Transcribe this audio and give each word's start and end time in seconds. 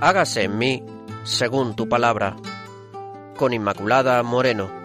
hágase 0.00 0.44
en 0.44 0.58
mí 0.58 0.82
según 1.24 1.74
tu 1.74 1.88
palabra. 1.88 2.36
Con 3.36 3.52
Inmaculada 3.52 4.22
Moreno. 4.22 4.77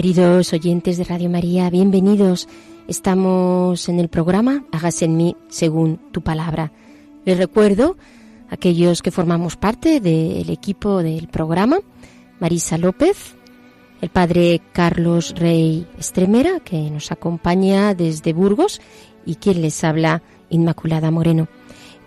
Queridos 0.00 0.54
oyentes 0.54 0.96
de 0.96 1.04
Radio 1.04 1.28
María, 1.28 1.68
bienvenidos. 1.68 2.48
Estamos 2.88 3.86
en 3.90 4.00
el 4.00 4.08
programa 4.08 4.64
Hágase 4.72 5.04
en 5.04 5.18
mí 5.18 5.36
según 5.50 5.98
tu 6.10 6.22
palabra. 6.22 6.72
Les 7.26 7.36
recuerdo, 7.36 7.98
aquellos 8.48 9.02
que 9.02 9.10
formamos 9.10 9.56
parte 9.56 10.00
del 10.00 10.48
equipo 10.48 11.02
del 11.02 11.28
programa, 11.28 11.80
Marisa 12.38 12.78
López, 12.78 13.34
el 14.00 14.08
padre 14.08 14.62
Carlos 14.72 15.34
Rey 15.36 15.86
Estremera, 15.98 16.60
que 16.60 16.90
nos 16.90 17.12
acompaña 17.12 17.92
desde 17.92 18.32
Burgos, 18.32 18.80
y 19.26 19.34
quien 19.34 19.60
les 19.60 19.84
habla, 19.84 20.22
Inmaculada 20.48 21.10
Moreno. 21.10 21.46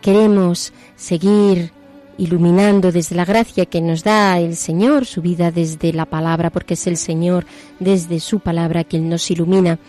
Queremos 0.02 0.74
seguir 0.96 1.72
iluminando 2.18 2.92
desde 2.92 3.16
la 3.16 3.26
gracia 3.26 3.66
que 3.66 3.82
nos 3.82 4.04
da 4.04 4.40
el 4.40 4.56
Señor, 4.56 5.06
su 5.06 5.22
vida 5.22 5.52
desde 5.52 5.94
la 5.94 6.06
palabra, 6.06 6.50
porque 6.50 6.76
es 6.76 6.88
el 6.88 6.98
Señor 6.98 7.46
desde 7.80 8.20
su 8.20 8.40
palabra 8.40 8.84
quien 8.84 9.10
nos 9.10 9.30
ilumina. 9.32 9.80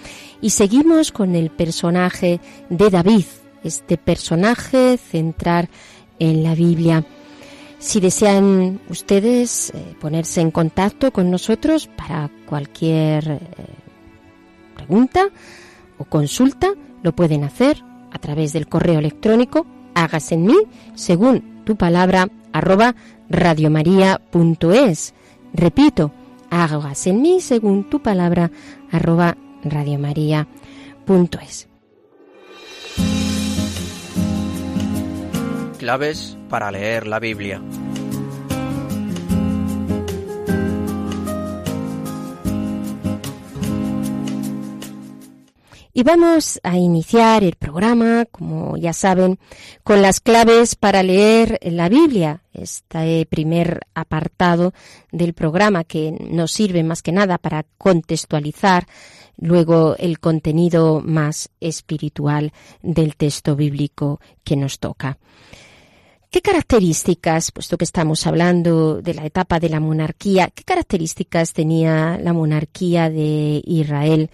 Y 0.41 0.51
seguimos 0.51 1.13
con 1.13 1.35
el 1.35 1.51
personaje 1.51 2.41
de 2.69 2.91
David, 2.91 3.25
este 3.63 3.97
personaje 3.97 4.99
central 4.99 5.69
en 6.19 6.43
la 6.43 6.55
Biblia. 6.55 7.05
Si 7.79 8.01
desean 8.01 8.81
ustedes 8.89 9.71
eh, 9.71 9.95
ponerse 10.01 10.41
en 10.41 10.51
contacto 10.51 11.13
con 11.13 11.31
nosotros 11.31 11.89
para 11.89 12.31
cualquier 12.47 13.29
eh, 13.29 13.39
pregunta 14.75 15.29
o 15.99 16.05
consulta, 16.05 16.73
lo 17.03 17.15
pueden 17.15 17.45
hacer 17.45 17.83
a 18.11 18.19
través 18.19 18.53
del 18.53 18.69
correo 18.69 19.01
electrónico 19.01 19.67
hágase 19.95 20.35
en 20.35 20.47
mí 20.47 20.57
según 20.95 21.54
tu 21.65 21.77
palabra 21.77 22.29
arroba 22.53 22.95
radiomaria.es. 23.29 25.15
Repito, 25.53 26.13
hágase 26.51 27.11
en 27.11 27.23
mí 27.23 27.41
según 27.41 27.89
tu 27.91 28.03
palabra 28.03 28.51
arroba 28.91 29.37
radiomaria.es. 29.65 31.69
Claves 35.79 36.39
para 36.49 36.71
leer 36.71 37.07
la 37.07 37.19
Biblia. 37.19 37.61
Y 45.97 46.03
vamos 46.03 46.59
a 46.65 46.77
iniciar 46.77 47.45
el 47.45 47.55
programa, 47.55 48.25
como 48.25 48.77
ya 48.77 48.93
saben, 48.93 49.39
con 49.85 50.03
las 50.03 50.19
claves 50.19 50.75
para 50.75 51.05
leer 51.05 51.61
la 51.63 51.89
Biblia, 51.89 52.43
este 52.53 53.25
primer 53.27 53.79
apartado 53.95 54.75
del 55.13 55.35
programa 55.35 55.85
que 55.85 56.11
nos 56.11 56.51
sirve 56.51 56.83
más 56.83 57.01
que 57.01 57.13
nada 57.13 57.39
para 57.39 57.65
contextualizar 57.79 58.89
luego 59.37 59.95
el 59.97 60.19
contenido 60.19 61.01
más 61.01 61.51
espiritual 61.61 62.53
del 62.83 63.15
texto 63.15 63.55
bíblico 63.55 64.21
que 64.43 64.57
nos 64.57 64.81
toca. 64.81 65.19
¿Qué 66.29 66.43
características, 66.43 67.53
puesto 67.53 67.79
que 67.79 67.85
estamos 67.85 68.27
hablando 68.27 69.01
de 69.01 69.15
la 69.15 69.27
etapa 69.27 69.61
de 69.61 69.69
la 69.69 69.79
monarquía, 69.79 70.51
qué 70.53 70.65
características 70.65 71.53
tenía 71.53 72.19
la 72.21 72.33
monarquía 72.33 73.11
de 73.11 73.63
Israel? 73.65 74.29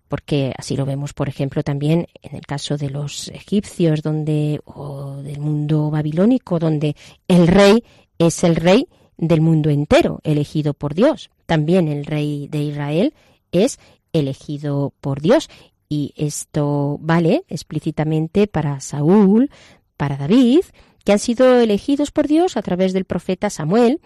porque 0.06 0.55
así 0.56 0.76
lo 0.76 0.87
vemos, 0.87 1.12
por 1.12 1.28
ejemplo, 1.28 1.64
también 1.64 2.06
en 2.22 2.37
el 2.37 2.43
caso 2.43 2.76
de 2.76 2.88
los 2.88 3.26
egipcios, 3.31 4.00
donde 4.00 4.61
o 4.64 5.22
del 5.25 5.40
mundo 5.40 5.90
babilónico, 5.90 6.61
donde 6.61 6.94
el 7.26 7.49
rey 7.49 7.82
es 8.17 8.44
el 8.44 8.55
rey 8.55 8.87
del 9.17 9.40
mundo 9.40 9.69
entero, 9.69 10.20
elegido 10.22 10.72
por 10.72 10.94
Dios. 10.94 11.31
También 11.46 11.88
el 11.88 12.06
rey 12.06 12.46
de 12.46 12.62
Israel 12.62 13.14
es 13.50 13.81
elegido 14.12 14.93
por 15.00 15.20
Dios. 15.20 15.50
Y 15.88 16.14
esto 16.17 16.96
vale 17.00 17.43
explícitamente 17.49 18.46
para 18.46 18.78
Saúl, 18.78 19.50
para 19.96 20.17
David, 20.17 20.60
que 21.05 21.12
han 21.12 21.19
sido 21.19 21.61
elegidos 21.61 22.11
por 22.11 22.27
Dios 22.27 22.56
a 22.56 22.62
través 22.62 22.93
del 22.93 23.05
profeta 23.05 23.51
Samuel, 23.51 24.01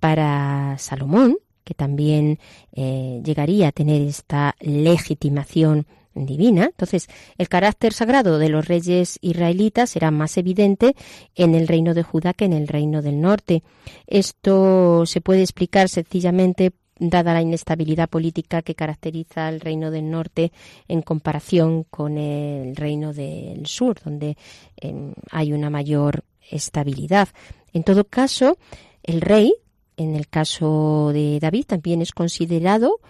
para 0.00 0.76
Salomón, 0.78 1.36
que 1.64 1.74
también 1.74 2.38
eh, 2.72 3.20
llegaría 3.24 3.68
a 3.68 3.72
tener 3.72 4.02
esta 4.02 4.56
legitimación 4.60 5.86
divina. 6.14 6.64
Entonces, 6.64 7.06
el 7.38 7.48
carácter 7.48 7.92
sagrado 7.92 8.38
de 8.38 8.48
los 8.48 8.66
reyes 8.66 9.18
israelitas 9.20 9.94
era 9.94 10.10
más 10.10 10.36
evidente 10.36 10.96
en 11.36 11.54
el 11.54 11.68
reino 11.68 11.94
de 11.94 12.02
Judá 12.02 12.32
que 12.32 12.46
en 12.46 12.52
el 12.52 12.66
reino 12.66 13.02
del 13.02 13.20
norte. 13.20 13.62
Esto 14.06 15.06
se 15.06 15.20
puede 15.20 15.42
explicar 15.42 15.88
sencillamente 15.88 16.72
dada 16.98 17.32
la 17.32 17.40
inestabilidad 17.40 18.10
política 18.10 18.60
que 18.62 18.74
caracteriza 18.74 19.46
al 19.46 19.60
reino 19.60 19.90
del 19.90 20.10
norte 20.10 20.52
en 20.86 21.00
comparación 21.00 21.84
con 21.84 22.18
el 22.18 22.76
reino 22.76 23.14
del 23.14 23.66
sur, 23.66 23.98
donde 24.04 24.36
em, 24.76 25.14
hay 25.30 25.52
una 25.52 25.70
mayor 25.70 26.24
estabilidad. 26.50 27.28
En 27.72 27.84
todo 27.84 28.04
caso, 28.04 28.58
el 29.02 29.20
rey, 29.20 29.54
en 29.96 30.16
el 30.16 30.28
caso 30.28 31.10
de 31.12 31.38
David, 31.40 31.64
también 31.66 32.02
es 32.02 32.12
considerado 32.12 33.00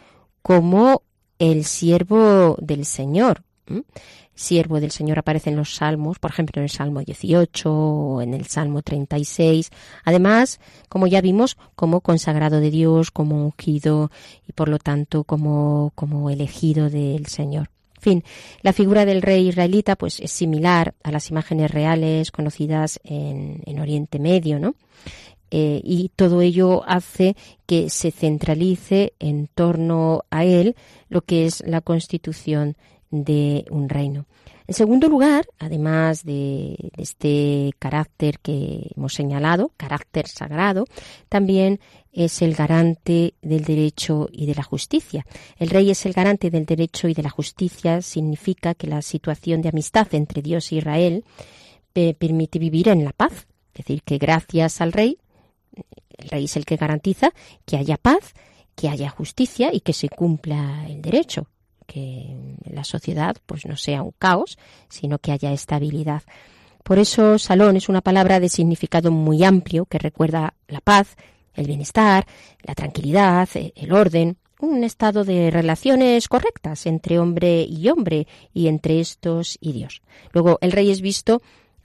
como 0.42 1.02
el 1.38 1.64
siervo 1.64 2.56
del 2.60 2.84
Señor. 2.84 3.42
Siervo 4.34 4.80
del 4.80 4.90
Señor 4.90 5.18
aparece 5.18 5.50
en 5.50 5.56
los 5.56 5.76
salmos, 5.76 6.18
por 6.18 6.30
ejemplo 6.30 6.60
en 6.60 6.64
el 6.64 6.70
Salmo 6.70 7.00
18 7.00 7.72
o 7.72 8.22
en 8.22 8.34
el 8.34 8.46
Salmo 8.46 8.82
36. 8.82 9.70
Además, 10.04 10.60
como 10.88 11.06
ya 11.06 11.20
vimos, 11.20 11.56
como 11.76 12.00
consagrado 12.00 12.60
de 12.60 12.70
Dios, 12.70 13.10
como 13.10 13.44
ungido 13.44 14.10
y 14.48 14.52
por 14.52 14.68
lo 14.68 14.78
tanto 14.78 15.24
como, 15.24 15.92
como 15.94 16.30
elegido 16.30 16.88
del 16.90 17.26
Señor. 17.26 17.68
Fin, 18.00 18.24
la 18.62 18.72
figura 18.72 19.04
del 19.04 19.22
rey 19.22 19.48
israelita 19.48 19.94
pues 19.94 20.20
es 20.20 20.30
similar 20.30 20.94
a 21.02 21.12
las 21.12 21.30
imágenes 21.30 21.70
reales 21.70 22.30
conocidas 22.30 22.98
en, 23.04 23.62
en 23.66 23.78
Oriente 23.78 24.18
Medio, 24.18 24.58
¿no? 24.58 24.74
Eh, 25.50 25.80
y 25.84 26.10
todo 26.14 26.42
ello 26.42 26.84
hace 26.86 27.36
que 27.66 27.90
se 27.90 28.12
centralice 28.12 29.14
en 29.18 29.48
torno 29.48 30.24
a 30.30 30.44
él 30.44 30.76
lo 31.08 31.22
que 31.22 31.46
es 31.46 31.62
la 31.66 31.80
constitución 31.80 32.76
de 33.10 33.64
un 33.70 33.88
reino. 33.88 34.26
En 34.70 34.74
segundo 34.74 35.08
lugar, 35.08 35.48
además 35.58 36.22
de, 36.22 36.92
este 36.96 37.72
carácter 37.80 38.38
que 38.38 38.92
hemos 38.96 39.14
señalado, 39.14 39.72
carácter 39.76 40.28
sagrado, 40.28 40.84
también 41.28 41.80
es 42.12 42.40
el 42.40 42.54
garante 42.54 43.34
del 43.42 43.64
derecho 43.64 44.28
y 44.30 44.46
de 44.46 44.54
la 44.54 44.62
justicia. 44.62 45.26
El 45.56 45.70
rey 45.70 45.90
es 45.90 46.06
el 46.06 46.12
garante 46.12 46.50
del 46.50 46.66
derecho 46.66 47.08
y 47.08 47.14
de 47.14 47.24
la 47.24 47.30
justicia, 47.30 48.00
significa 48.00 48.76
que 48.76 48.86
la 48.86 49.02
situación 49.02 49.60
de 49.60 49.70
amistad 49.70 50.06
entre 50.14 50.40
Dios 50.40 50.70
e 50.70 50.76
Israel 50.76 51.24
eh, 51.96 52.14
permite 52.14 52.60
vivir 52.60 52.90
en 52.90 53.02
la 53.02 53.12
paz. 53.12 53.48
Es 53.74 53.78
decir, 53.84 54.04
que 54.04 54.18
gracias 54.18 54.80
al 54.80 54.92
rey 54.92 55.18
el 56.16 56.28
rey 56.28 56.44
es 56.44 56.56
el 56.56 56.64
que 56.64 56.76
garantiza 56.76 57.32
que 57.66 57.76
haya 57.76 57.96
paz, 57.96 58.34
que 58.76 58.88
haya 58.88 59.10
justicia 59.10 59.74
y 59.74 59.80
que 59.80 59.94
se 59.94 60.08
cumpla 60.08 60.86
el 60.88 61.02
derecho, 61.02 61.48
que 61.90 62.36
la 62.70 62.84
sociedad 62.84 63.36
pues 63.46 63.66
no 63.66 63.76
sea 63.76 64.02
un 64.02 64.12
caos, 64.16 64.58
sino 64.88 65.18
que 65.18 65.32
haya 65.32 65.52
estabilidad. 65.52 66.22
Por 66.84 67.00
eso 67.00 67.38
salón 67.38 67.76
es 67.76 67.88
una 67.88 68.00
palabra 68.00 68.38
de 68.38 68.48
significado 68.48 69.10
muy 69.10 69.42
amplio 69.42 69.86
que 69.86 69.98
recuerda 69.98 70.54
la 70.68 70.80
paz, 70.80 71.16
el 71.54 71.66
bienestar, 71.66 72.26
la 72.62 72.74
tranquilidad, 72.76 73.48
el 73.54 73.92
orden, 73.92 74.36
un 74.60 74.84
estado 74.84 75.24
de 75.24 75.50
relaciones 75.50 76.28
correctas 76.28 76.86
entre 76.86 77.18
hombre 77.18 77.62
y 77.62 77.88
hombre 77.88 78.28
y 78.54 78.68
entre 78.68 79.00
estos 79.00 79.58
y 79.60 79.72
Dios. 79.72 80.00
Luego 80.32 80.58
el 80.60 80.70
rey 80.70 80.90
es 80.90 81.00
visto 81.00 81.42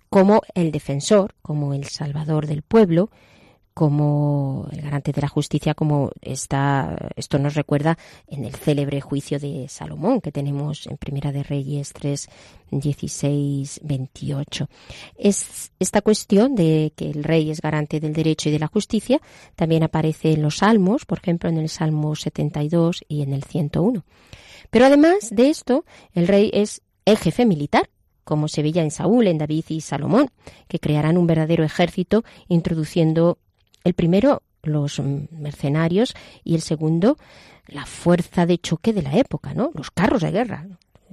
como 0.09 0.43
el 0.53 0.71
defensor, 0.71 1.33
como 1.41 1.73
el 1.73 1.85
salvador 1.85 2.45
del 2.45 2.61
pueblo, 2.61 3.09
como 3.75 4.69
el 4.71 4.81
garante 4.81 5.11
de 5.11 5.21
la 5.21 5.27
justicia, 5.27 5.73
como 5.73 6.11
está, 6.21 6.95
esto 7.17 7.37
nos 7.39 7.55
recuerda 7.55 7.97
en 8.25 8.45
el 8.45 8.55
célebre 8.55 9.01
juicio 9.01 9.37
de 9.37 9.67
Salomón 9.67 10.21
que 10.21 10.31
tenemos 10.31 10.87
en 10.87 10.95
Primera 10.95 11.33
de 11.33 11.43
Reyes 11.43 11.91
3, 11.91 12.29
16, 12.71 13.81
28. 13.83 14.69
Es 15.17 15.73
esta 15.77 16.01
cuestión 16.01 16.55
de 16.55 16.93
que 16.95 17.09
el 17.11 17.25
rey 17.25 17.51
es 17.51 17.59
garante 17.59 17.99
del 17.99 18.13
derecho 18.13 18.47
y 18.47 18.53
de 18.53 18.59
la 18.59 18.67
justicia 18.67 19.19
también 19.57 19.83
aparece 19.83 20.31
en 20.31 20.41
los 20.41 20.59
salmos, 20.59 21.03
por 21.03 21.17
ejemplo 21.17 21.49
en 21.49 21.57
el 21.57 21.67
Salmo 21.67 22.15
72 22.15 23.03
y 23.09 23.23
en 23.23 23.33
el 23.33 23.43
101. 23.43 24.05
Pero 24.69 24.85
además 24.85 25.31
de 25.31 25.49
esto, 25.49 25.83
el 26.13 26.29
rey 26.29 26.49
es 26.53 26.81
el 27.03 27.17
jefe 27.17 27.45
militar 27.45 27.89
como 28.23 28.47
se 28.47 28.63
veía 28.63 28.81
en 28.81 28.89
Saúl, 28.89 29.27
en 29.27 29.37
David 29.37 29.65
y 29.67 29.81
Salomón, 29.81 30.31
que 30.67 30.79
crearán 30.79 31.15
un 31.15 31.27
verdadero 31.27 31.63
ejército 31.63 32.23
introduciendo 32.47 33.37
el 33.85 33.93
primero, 33.93 34.41
los 34.63 34.99
mercenarios, 34.99 36.13
y 36.43 36.55
el 36.55 36.61
segundo, 36.61 37.17
la 37.67 37.85
fuerza 37.85 38.45
de 38.45 38.57
choque 38.57 38.91
de 38.91 39.03
la 39.03 39.15
época, 39.15 39.53
¿no? 39.53 39.71
Los 39.73 39.91
carros 39.91 40.21
de 40.21 40.31
guerra. 40.31 40.67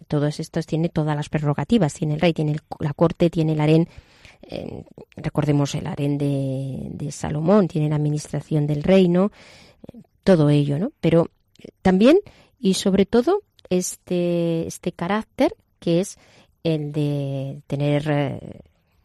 Todos 0.09 0.41
estos 0.41 0.67
tienen 0.67 0.91
todas 0.91 1.15
las 1.15 1.29
prerrogativas. 1.29 1.95
Tiene 1.95 2.15
el 2.15 2.21
rey, 2.21 2.33
tiene 2.33 2.57
la 2.81 2.93
corte, 2.95 3.31
tiene 3.31 3.53
el 3.53 3.61
harén. 3.61 3.89
Eh, 4.43 4.85
recordemos 5.17 5.75
el 5.75 5.87
harén 5.87 6.19
de, 6.19 7.09
Salomón, 7.13 7.69
tiene 7.69 7.89
la 7.89 7.97
administración 7.97 8.67
del 8.67 8.83
reino, 8.83 9.31
todo 10.25 10.51
ello, 10.51 10.79
¿no? 10.79 10.93
Pero 11.01 11.31
también 11.81 12.19
y 12.59 12.75
sobre 12.75 13.07
todo 13.07 13.43
este, 13.71 14.67
este 14.67 14.93
carácter 14.93 15.55
que 15.79 16.01
es 16.01 16.19
el 16.65 16.93
de 16.93 17.63
tener 17.67 18.11
eh, 18.11 18.61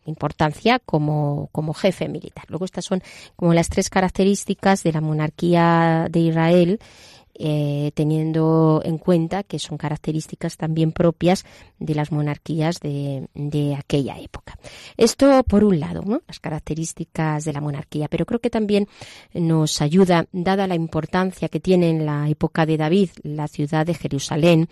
importancia 0.09 0.79
como, 0.79 1.49
como 1.51 1.73
jefe 1.73 2.07
militar. 2.07 2.45
Luego 2.47 2.65
estas 2.65 2.85
son 2.85 3.01
como 3.35 3.53
las 3.53 3.69
tres 3.69 3.89
características 3.89 4.83
de 4.83 4.93
la 4.93 5.01
monarquía 5.01 6.07
de 6.09 6.19
Israel 6.19 6.79
eh, 7.39 7.91
teniendo 7.93 8.81
en 8.83 8.97
cuenta 8.97 9.43
que 9.43 9.59
son 9.59 9.77
características 9.77 10.57
también 10.57 10.91
propias 10.91 11.45
de 11.77 11.93
las 11.93 12.11
monarquías 12.11 12.79
de, 12.79 13.27
de 13.35 13.75
aquella 13.75 14.17
época. 14.19 14.57
Esto 14.97 15.43
por 15.43 15.63
un 15.63 15.79
lado, 15.79 16.01
¿no? 16.03 16.23
las 16.27 16.39
características 16.39 17.45
de 17.45 17.53
la 17.53 17.61
monarquía, 17.61 18.07
pero 18.07 18.25
creo 18.25 18.39
que 18.39 18.49
también 18.49 18.87
nos 19.35 19.83
ayuda, 19.83 20.25
dada 20.31 20.65
la 20.65 20.73
importancia 20.73 21.47
que 21.47 21.59
tiene 21.59 21.91
en 21.91 22.07
la 22.07 22.27
época 22.27 22.65
de 22.65 22.77
David 22.77 23.11
la 23.21 23.47
ciudad 23.47 23.85
de 23.85 23.93
Jerusalén, 23.93 24.67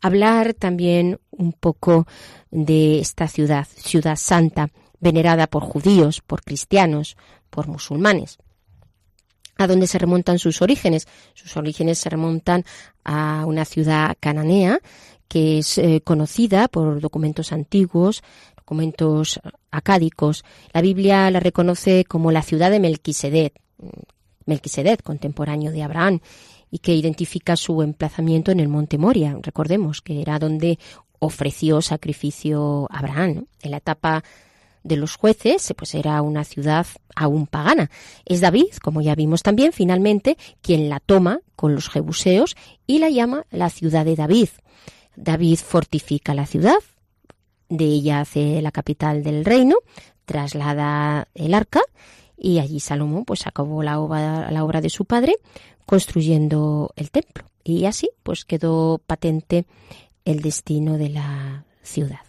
hablar 0.00 0.54
también 0.54 1.20
un 1.32 1.52
poco 1.52 2.06
de 2.50 2.98
esta 2.98 3.28
ciudad, 3.28 3.66
ciudad 3.76 4.16
santa, 4.16 4.70
venerada 5.00 5.46
por 5.46 5.62
judíos, 5.62 6.20
por 6.20 6.42
cristianos, 6.42 7.16
por 7.50 7.68
musulmanes 7.68 8.38
a 9.58 9.66
dónde 9.66 9.86
se 9.86 9.98
remontan 9.98 10.38
sus 10.38 10.60
orígenes. 10.60 11.08
Sus 11.32 11.56
orígenes 11.56 11.98
se 11.98 12.10
remontan 12.10 12.64
a 13.04 13.44
una 13.46 13.64
ciudad 13.64 14.14
cananea 14.20 14.80
que 15.28 15.58
es 15.58 15.78
eh, 15.78 16.02
conocida 16.04 16.68
por 16.68 17.00
documentos 17.00 17.52
antiguos, 17.52 18.22
documentos 18.56 19.40
acádicos. 19.70 20.44
La 20.72 20.80
Biblia 20.80 21.30
la 21.30 21.40
reconoce 21.40 22.04
como 22.04 22.30
la 22.30 22.42
ciudad 22.42 22.70
de 22.70 22.80
Melquisedec, 22.80 23.54
Melquisedec, 24.44 25.02
contemporáneo 25.02 25.72
de 25.72 25.82
Abraham, 25.82 26.20
y 26.70 26.78
que 26.78 26.94
identifica 26.94 27.56
su 27.56 27.82
emplazamiento 27.82 28.50
en 28.52 28.60
el 28.60 28.68
monte 28.68 28.98
Moria. 28.98 29.36
Recordemos 29.42 30.02
que 30.02 30.20
era 30.20 30.38
donde 30.38 30.78
ofreció 31.18 31.80
sacrificio 31.82 32.86
Abraham. 32.90 33.46
En 33.62 33.70
la 33.70 33.78
etapa 33.78 34.22
de 34.86 34.96
los 34.96 35.16
jueces, 35.16 35.74
pues 35.76 35.94
era 35.94 36.22
una 36.22 36.44
ciudad 36.44 36.86
aún 37.14 37.46
pagana. 37.46 37.90
Es 38.24 38.40
David, 38.40 38.74
como 38.82 39.00
ya 39.02 39.14
vimos 39.14 39.42
también, 39.42 39.72
finalmente, 39.72 40.36
quien 40.62 40.88
la 40.88 41.00
toma 41.00 41.40
con 41.56 41.74
los 41.74 41.88
jebuseos 41.88 42.56
y 42.86 42.98
la 42.98 43.10
llama 43.10 43.46
la 43.50 43.70
ciudad 43.70 44.04
de 44.04 44.16
David. 44.16 44.48
David 45.16 45.58
fortifica 45.58 46.34
la 46.34 46.46
ciudad, 46.46 46.78
de 47.68 47.84
ella 47.84 48.20
hace 48.20 48.62
la 48.62 48.70
capital 48.70 49.24
del 49.24 49.44
reino, 49.44 49.76
traslada 50.24 51.28
el 51.34 51.54
arca 51.54 51.80
y 52.36 52.58
allí 52.58 52.80
Salomón 52.80 53.24
pues 53.24 53.46
acabó 53.46 53.82
la 53.82 53.98
obra, 53.98 54.50
la 54.50 54.64
obra 54.64 54.80
de 54.80 54.90
su 54.90 55.04
padre 55.04 55.36
construyendo 55.86 56.92
el 56.96 57.10
templo. 57.10 57.44
Y 57.64 57.86
así 57.86 58.10
pues 58.22 58.44
quedó 58.44 59.00
patente 59.04 59.66
el 60.24 60.42
destino 60.42 60.98
de 60.98 61.08
la 61.08 61.64
ciudad. 61.82 62.20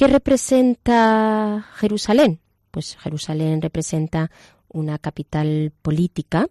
¿Qué 0.00 0.06
representa 0.06 1.68
Jerusalén? 1.74 2.40
Pues 2.70 2.96
Jerusalén 2.96 3.60
representa 3.60 4.30
una 4.72 4.96
capital 4.96 5.74
política, 5.82 6.48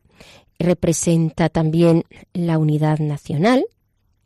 representa 0.60 1.50
también 1.50 2.03
la 2.32 2.60
unidad 2.60 3.00
nacional, 3.00 3.65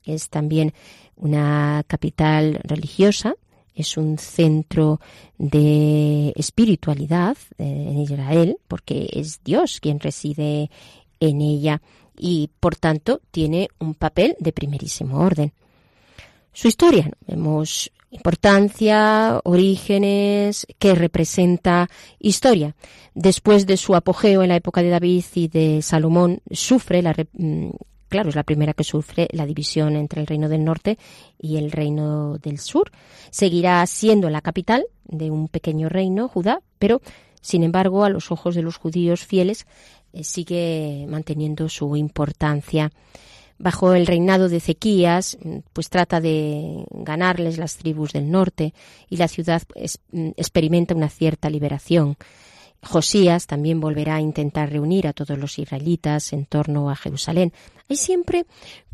es 0.03 0.27
también 0.27 0.73
una 1.15 1.85
capital 1.87 2.59
religiosa, 2.65 3.35
es 3.73 3.95
un 3.95 4.17
centro 4.17 4.99
de 5.37 6.33
espiritualidad 6.35 7.37
eh, 7.57 7.63
en 7.63 7.99
Israel, 7.99 8.57
porque 8.67 9.07
es 9.09 9.41
Dios 9.41 9.79
quien 9.79 10.01
reside 10.01 10.69
en 11.21 11.39
ella 11.39 11.81
y 12.17 12.49
por 12.59 12.75
tanto 12.75 13.21
tiene 13.31 13.69
un 13.79 13.93
papel 13.93 14.35
de 14.39 14.51
primerísimo 14.51 15.21
orden. 15.21 15.53
Su 16.51 16.67
historia, 16.67 17.09
vemos 17.25 17.89
importancia, 18.13 19.39
orígenes, 19.43 20.67
qué 20.79 20.95
representa 20.95 21.89
historia. 22.19 22.75
Después 23.15 23.65
de 23.65 23.77
su 23.77 23.95
apogeo 23.95 24.43
en 24.43 24.49
la 24.49 24.55
época 24.55 24.81
de 24.81 24.89
David 24.89 25.25
y 25.33 25.47
de 25.47 25.81
Salomón, 25.81 26.41
sufre 26.51 27.01
la, 27.01 27.15
mm, 27.33 27.69
claro, 28.07 28.29
es 28.29 28.35
la 28.35 28.43
primera 28.43 28.73
que 28.73 28.83
sufre 28.83 29.27
la 29.31 29.45
división 29.45 29.95
entre 29.95 30.21
el 30.21 30.27
reino 30.27 30.47
del 30.47 30.63
norte 30.63 30.97
y 31.39 31.57
el 31.57 31.71
reino 31.71 32.37
del 32.37 32.59
sur. 32.59 32.91
Seguirá 33.31 33.85
siendo 33.87 34.29
la 34.29 34.41
capital 34.41 34.85
de 35.05 35.31
un 35.31 35.47
pequeño 35.47 35.89
reino, 35.89 36.27
Judá, 36.27 36.61
pero 36.79 37.01
sin 37.41 37.63
embargo, 37.63 38.05
a 38.05 38.09
los 38.09 38.31
ojos 38.31 38.55
de 38.55 38.61
los 38.61 38.77
judíos 38.77 39.25
fieles, 39.25 39.67
eh, 40.13 40.23
sigue 40.23 41.05
manteniendo 41.09 41.67
su 41.67 41.95
importancia. 41.97 42.89
Bajo 43.63 43.93
el 43.93 44.05
reinado 44.05 44.49
de 44.49 44.57
Ezequías, 44.57 45.37
mm, 45.41 45.59
pues 45.71 45.89
trata 45.89 46.19
de 46.19 46.83
ganarles 46.91 47.57
las 47.57 47.77
tribus 47.77 48.11
del 48.11 48.29
norte 48.29 48.73
y 49.09 49.15
la 49.15 49.29
ciudad 49.29 49.61
mm, 50.11 50.31
experimenta 50.35 50.93
una 50.93 51.07
cierta 51.07 51.49
liberación. 51.49 52.17
Josías 52.83 53.47
también 53.47 53.79
volverá 53.79 54.15
a 54.15 54.19
intentar 54.19 54.69
reunir 54.69 55.07
a 55.07 55.13
todos 55.13 55.37
los 55.37 55.57
israelitas 55.59 56.33
en 56.33 56.45
torno 56.45 56.89
a 56.89 56.97
Jerusalén. 56.97 57.53
Hay 57.89 57.95
siempre 57.95 58.45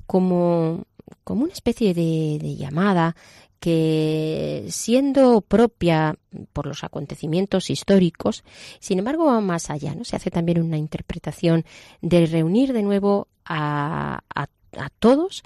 como, 0.05 0.85
como 1.23 1.45
una 1.45 1.53
especie 1.53 1.95
de, 1.95 2.55
llamada 2.55 3.15
que, 3.59 4.67
siendo 4.69 5.41
propia 5.41 6.15
por 6.53 6.67
los 6.67 6.83
acontecimientos 6.83 7.71
históricos, 7.71 8.43
sin 8.79 8.99
embargo 8.99 9.25
va 9.25 9.41
más 9.41 9.71
allá, 9.71 9.95
¿no? 9.95 10.03
Se 10.03 10.15
hace 10.15 10.29
también 10.29 10.61
una 10.61 10.77
interpretación 10.77 11.65
de 12.03 12.27
reunir 12.27 12.71
de 12.71 12.83
nuevo 12.83 13.27
a, 13.45 14.21
a, 14.35 14.47
a 14.77 14.89
todos 14.89 15.43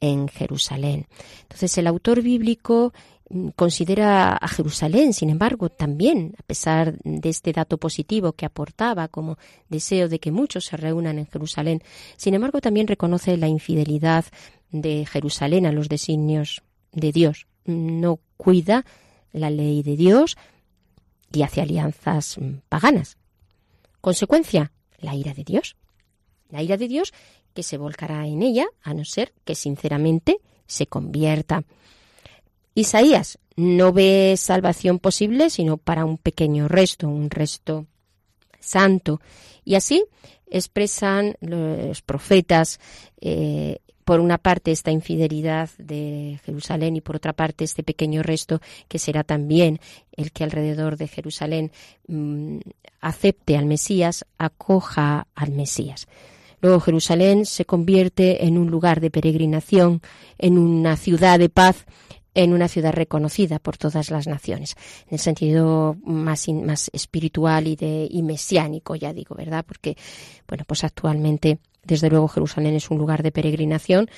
en 0.00 0.28
Jerusalén. 0.28 1.06
Entonces 1.42 1.76
el 1.78 1.86
autor 1.86 2.22
bíblico 2.22 2.92
Mm, 3.28 3.48
considera 3.56 4.36
a 4.36 4.48
Jerusalén, 4.48 5.12
sin 5.12 5.30
embargo, 5.30 5.68
también, 5.68 6.36
a 6.38 6.42
pesar 6.44 6.96
de 7.02 7.28
este 7.28 7.52
dato 7.52 7.76
positivo 7.78 8.32
que 8.32 8.46
aportaba 8.46 9.08
como 9.08 9.36
deseo 9.68 10.08
de 10.08 10.20
que 10.20 10.30
muchos 10.30 10.66
se 10.66 10.76
reúnan 10.76 11.18
en 11.18 11.26
Jerusalén, 11.26 11.82
sin 12.16 12.34
embargo, 12.34 12.60
también 12.60 12.86
reconoce 12.86 13.36
la 13.36 13.48
infidelidad 13.48 14.24
de 14.70 15.06
Jerusalén 15.06 15.66
a 15.66 15.72
los 15.72 15.88
designios 15.88 16.62
de 16.92 17.10
Dios. 17.10 17.48
No 17.64 18.20
cuida 18.36 18.84
la 19.32 19.50
ley 19.50 19.82
de 19.82 19.96
Dios 19.96 20.36
y 21.32 21.42
hace 21.42 21.60
alianzas 21.60 22.38
mm, 22.38 22.58
paganas. 22.68 23.16
Consecuencia, 24.00 24.70
la 24.98 25.16
ira 25.16 25.34
de 25.34 25.42
Dios. 25.42 25.74
La 26.48 26.62
ira 26.62 26.76
de 26.76 26.86
Dios 26.86 27.12
que 27.56 27.62
se 27.62 27.78
volcará 27.78 28.26
en 28.26 28.42
ella, 28.42 28.68
a 28.82 28.92
no 28.92 29.04
ser 29.04 29.32
que 29.44 29.54
sinceramente 29.54 30.38
se 30.66 30.86
convierta. 30.86 31.64
Isaías 32.74 33.38
no 33.56 33.92
ve 33.92 34.34
salvación 34.36 34.98
posible 34.98 35.48
sino 35.48 35.78
para 35.78 36.04
un 36.04 36.18
pequeño 36.18 36.68
resto, 36.68 37.08
un 37.08 37.30
resto 37.30 37.86
santo. 38.60 39.20
Y 39.64 39.74
así 39.74 40.04
expresan 40.48 41.36
los 41.40 42.02
profetas, 42.02 42.78
eh, 43.20 43.78
por 44.04 44.20
una 44.20 44.38
parte, 44.38 44.70
esta 44.70 44.92
infidelidad 44.92 45.70
de 45.78 46.38
Jerusalén 46.44 46.94
y 46.94 47.00
por 47.00 47.16
otra 47.16 47.32
parte, 47.32 47.64
este 47.64 47.82
pequeño 47.82 48.22
resto 48.22 48.60
que 48.86 49.00
será 49.00 49.24
también 49.24 49.80
el 50.12 50.30
que 50.30 50.44
alrededor 50.44 50.96
de 50.96 51.08
Jerusalén 51.08 51.72
mm, 52.06 52.58
acepte 53.00 53.56
al 53.56 53.64
Mesías, 53.64 54.24
acoja 54.38 55.26
al 55.34 55.50
Mesías. 55.50 56.06
Luego 56.60 56.80
Jerusalén 56.80 57.46
se 57.46 57.64
convierte 57.64 58.46
en 58.46 58.58
un 58.58 58.70
lugar 58.70 59.00
de 59.00 59.10
peregrinación, 59.10 60.00
en 60.38 60.58
una 60.58 60.96
ciudad 60.96 61.38
de 61.38 61.48
paz, 61.48 61.86
en 62.34 62.52
una 62.52 62.68
ciudad 62.68 62.92
reconocida 62.92 63.58
por 63.58 63.78
todas 63.78 64.10
las 64.10 64.26
naciones, 64.26 64.76
en 65.08 65.14
el 65.14 65.18
sentido 65.18 65.96
más, 66.04 66.48
más 66.48 66.90
espiritual 66.92 67.66
y, 67.66 67.76
de, 67.76 68.06
y 68.10 68.22
mesiánico, 68.22 68.94
ya 68.94 69.14
digo, 69.14 69.34
¿verdad? 69.34 69.64
Porque, 69.66 69.96
bueno, 70.46 70.64
pues 70.66 70.84
actualmente, 70.84 71.58
desde 71.82 72.10
luego, 72.10 72.28
Jerusalén 72.28 72.74
es 72.74 72.90
un 72.90 72.98
lugar 72.98 73.22
de 73.22 73.32
peregrinación, 73.32 74.10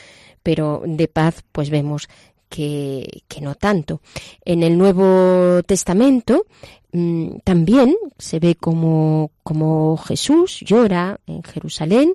pero 0.43 0.83
de 0.85 1.07
paz, 1.07 1.45
pues 1.53 1.71
vemos 1.71 2.09
que, 2.49 3.23
no 3.41 3.55
tanto. 3.55 4.01
En 4.45 4.63
el 4.63 4.77
Nuevo 4.77 5.63
Testamento 5.63 6.47
mm, 6.93 7.39
también 7.45 7.95
se 8.19 8.41
ve 8.41 8.55
como, 8.57 9.31
como, 9.43 9.97
Jesús 9.97 10.61
llora 10.61 11.21
en 11.27 11.43
Jerusalén, 11.43 12.15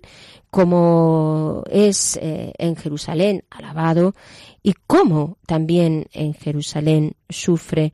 como 0.49 1.63
es 1.69 2.17
eh, 2.17 2.53
en 2.57 2.75
Jerusalén 2.75 3.43
alabado 3.49 4.13
y 4.61 4.73
cómo 4.85 5.37
también 5.45 6.07
en 6.13 6.33
Jerusalén 6.33 7.13
sufre 7.29 7.93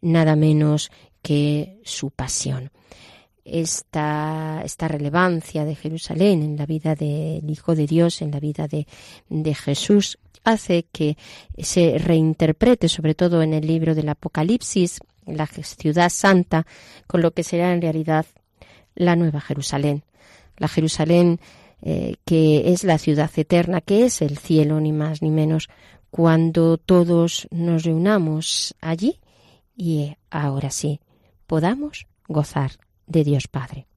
nada 0.00 0.36
menos 0.36 0.90
que 1.22 1.80
su 1.84 2.10
pasión. 2.10 2.70
Esta, 3.44 4.62
esta 4.64 4.86
relevancia 4.86 5.64
de 5.64 5.74
Jerusalén 5.74 6.42
en 6.42 6.56
la 6.56 6.66
vida 6.66 6.94
del 6.94 7.48
Hijo 7.50 7.74
de 7.74 7.86
Dios, 7.86 8.22
en 8.22 8.30
la 8.30 8.38
vida 8.38 8.68
de, 8.68 8.86
de 9.28 9.54
Jesús, 9.54 10.18
hace 10.44 10.84
que 10.90 11.16
se 11.58 11.98
reinterprete, 11.98 12.88
sobre 12.88 13.14
todo 13.14 13.42
en 13.42 13.54
el 13.54 13.66
libro 13.66 13.94
del 13.94 14.08
Apocalipsis, 14.08 15.00
la 15.26 15.46
ciudad 15.46 16.10
santa, 16.10 16.66
con 17.06 17.22
lo 17.22 17.32
que 17.32 17.42
será 17.42 17.72
en 17.72 17.82
realidad 17.82 18.26
la 18.94 19.16
nueva 19.16 19.40
Jerusalén. 19.40 20.04
La 20.56 20.68
Jerusalén 20.68 21.40
eh, 21.82 22.16
que 22.26 22.72
es 22.72 22.84
la 22.84 22.98
ciudad 22.98 23.30
eterna, 23.36 23.80
que 23.80 24.04
es 24.04 24.20
el 24.20 24.36
cielo, 24.36 24.80
ni 24.80 24.92
más 24.92 25.22
ni 25.22 25.30
menos, 25.30 25.68
cuando 26.10 26.76
todos 26.76 27.48
nos 27.50 27.84
reunamos 27.84 28.74
allí 28.82 29.18
y 29.74 30.14
ahora 30.30 30.70
sí 30.70 31.00
podamos 31.46 32.06
gozar 32.28 32.72
de 33.06 33.24
Dios 33.24 33.48
Padre. 33.48 33.89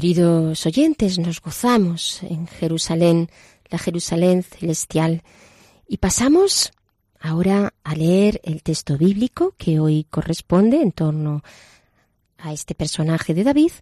Queridos 0.00 0.64
oyentes, 0.64 1.18
nos 1.18 1.42
gozamos 1.42 2.22
en 2.22 2.46
Jerusalén, 2.46 3.28
la 3.68 3.76
Jerusalén 3.76 4.42
celestial, 4.42 5.22
y 5.86 5.98
pasamos 5.98 6.72
ahora 7.20 7.74
a 7.84 7.94
leer 7.94 8.40
el 8.44 8.62
texto 8.62 8.96
bíblico 8.96 9.54
que 9.58 9.78
hoy 9.78 10.06
corresponde 10.08 10.80
en 10.80 10.92
torno 10.92 11.42
a 12.38 12.54
este 12.54 12.74
personaje 12.74 13.34
de 13.34 13.44
David, 13.44 13.72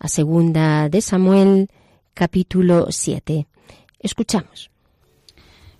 a 0.00 0.08
segunda 0.08 0.88
de 0.88 1.00
Samuel, 1.00 1.70
capítulo 2.12 2.88
7. 2.90 3.46
Escuchamos. 4.00 4.72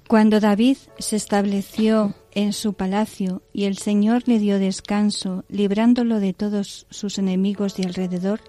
Cuando 0.07 0.39
David 0.39 0.77
se 1.01 1.17
estableció 1.17 2.15
en 2.31 2.53
su 2.53 2.75
palacio 2.75 3.43
y 3.53 3.65
el 3.65 3.79
Señor 3.79 4.23
le 4.27 4.39
dio 4.39 4.61
descanso, 4.61 5.45
librándolo 5.49 6.21
de 6.21 6.35
todos 6.35 6.87
sus 6.89 7.19
enemigos 7.19 7.77
de 7.77 7.87
alrededor, 7.87 8.41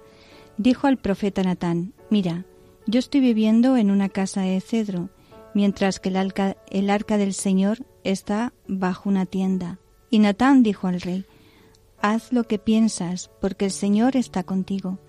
dijo 0.57 0.87
al 0.87 0.97
profeta 0.97 1.43
Natán, 1.43 1.93
Mira, 2.09 2.45
yo 2.85 2.99
estoy 2.99 3.21
viviendo 3.21 3.77
en 3.77 3.91
una 3.91 4.09
casa 4.09 4.41
de 4.41 4.61
cedro, 4.61 5.09
mientras 5.53 5.99
que 5.99 6.09
el 6.09 6.15
arca, 6.15 6.57
el 6.69 6.89
arca 6.89 7.17
del 7.17 7.33
Señor 7.33 7.85
está 8.03 8.53
bajo 8.67 9.09
una 9.09 9.25
tienda. 9.25 9.79
Y 10.09 10.19
Natán 10.19 10.63
dijo 10.63 10.87
al 10.87 11.01
rey, 11.01 11.25
Haz 12.01 12.31
lo 12.31 12.43
que 12.45 12.59
piensas, 12.59 13.29
porque 13.41 13.65
el 13.65 13.71
Señor 13.71 14.15
está 14.15 14.43
contigo. 14.43 14.99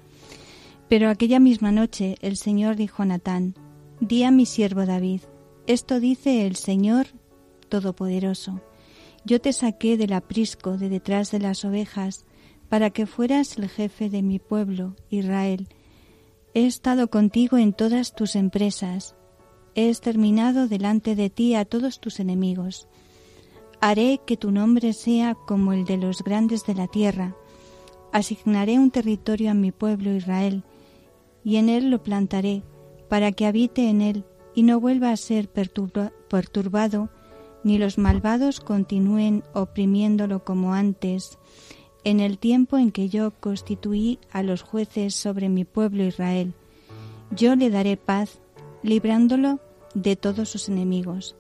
Pero 0.89 1.11
aquella 1.11 1.39
misma 1.39 1.71
noche 1.71 2.17
el 2.23 2.37
Señor 2.37 2.77
dijo 2.77 3.03
a 3.03 3.07
Natán, 3.07 3.55
Di 4.01 4.25
a 4.25 4.31
mi 4.31 4.47
siervo 4.47 4.87
David, 4.87 5.23
esto 5.67 6.01
dice 6.01 6.47
el 6.47 6.57
Señor 6.57 7.09
Todopoderoso. 7.69 8.63
Yo 9.25 9.41
te 9.41 9.53
saqué 9.53 9.97
del 9.97 10.15
aprisco 10.15 10.79
de 10.79 10.89
detrás 10.89 11.31
de 11.31 11.41
las 11.41 11.65
ovejas, 11.65 12.25
para 12.69 12.91
que 12.91 13.07
fueras 13.07 13.57
el 13.59 13.69
jefe 13.69 14.11
de 14.11 14.23
mi 14.23 14.39
pueblo, 14.39 14.95
Israel. 15.11 15.69
He 16.55 16.67
estado 16.67 17.09
contigo 17.09 17.57
en 17.59 17.73
todas 17.73 18.15
tus 18.15 18.37
empresas, 18.37 19.15
he 19.75 19.89
exterminado 19.89 20.69
delante 20.69 21.15
de 21.15 21.31
ti 21.31 21.55
a 21.55 21.65
todos 21.65 22.01
tus 22.01 22.21
enemigos. 22.21 22.89
Haré 23.81 24.21
que 24.27 24.37
tu 24.37 24.51
nombre 24.51 24.93
sea 24.93 25.35
como 25.35 25.73
el 25.73 25.85
de 25.85 25.99
los 25.99 26.23
grandes 26.25 26.67
de 26.67 26.75
la 26.75 26.89
tierra. 26.89 27.37
Asignaré 28.13 28.79
un 28.79 28.91
territorio 28.91 29.51
a 29.51 29.55
mi 29.55 29.71
pueblo 29.71 30.15
Israel, 30.15 30.65
y 31.45 31.57
en 31.57 31.69
él 31.69 31.91
lo 31.91 32.03
plantaré, 32.03 32.65
para 33.09 33.33
que 33.33 33.47
habite 33.47 33.89
en 33.89 34.03
él 34.03 34.25
y 34.55 34.65
no 34.65 34.81
vuelva 34.81 35.13
a 35.13 35.17
ser 35.17 35.49
perturbado, 35.49 37.11
ni 37.63 37.79
los 37.79 37.99
malvados 37.99 38.61
continúen 38.61 39.45
oprimiéndolo 39.55 40.45
como 40.45 40.75
antes, 40.75 41.39
en 42.09 42.21
el 42.21 42.39
tiempo 42.39 42.79
en 42.79 42.91
que 42.91 43.11
yo 43.11 43.33
constituí 43.39 44.19
a 44.33 44.43
los 44.43 44.63
jueces 44.63 45.15
sobre 45.15 45.51
mi 45.51 45.67
pueblo 45.67 46.05
Israel. 46.05 46.55
Yo 47.31 47.55
le 47.55 47.69
daré 47.69 47.99
paz, 47.99 48.41
librándolo 48.83 49.61
de 49.93 50.17
todos 50.17 50.49
sus 50.49 50.71
enemigos. 50.71 51.37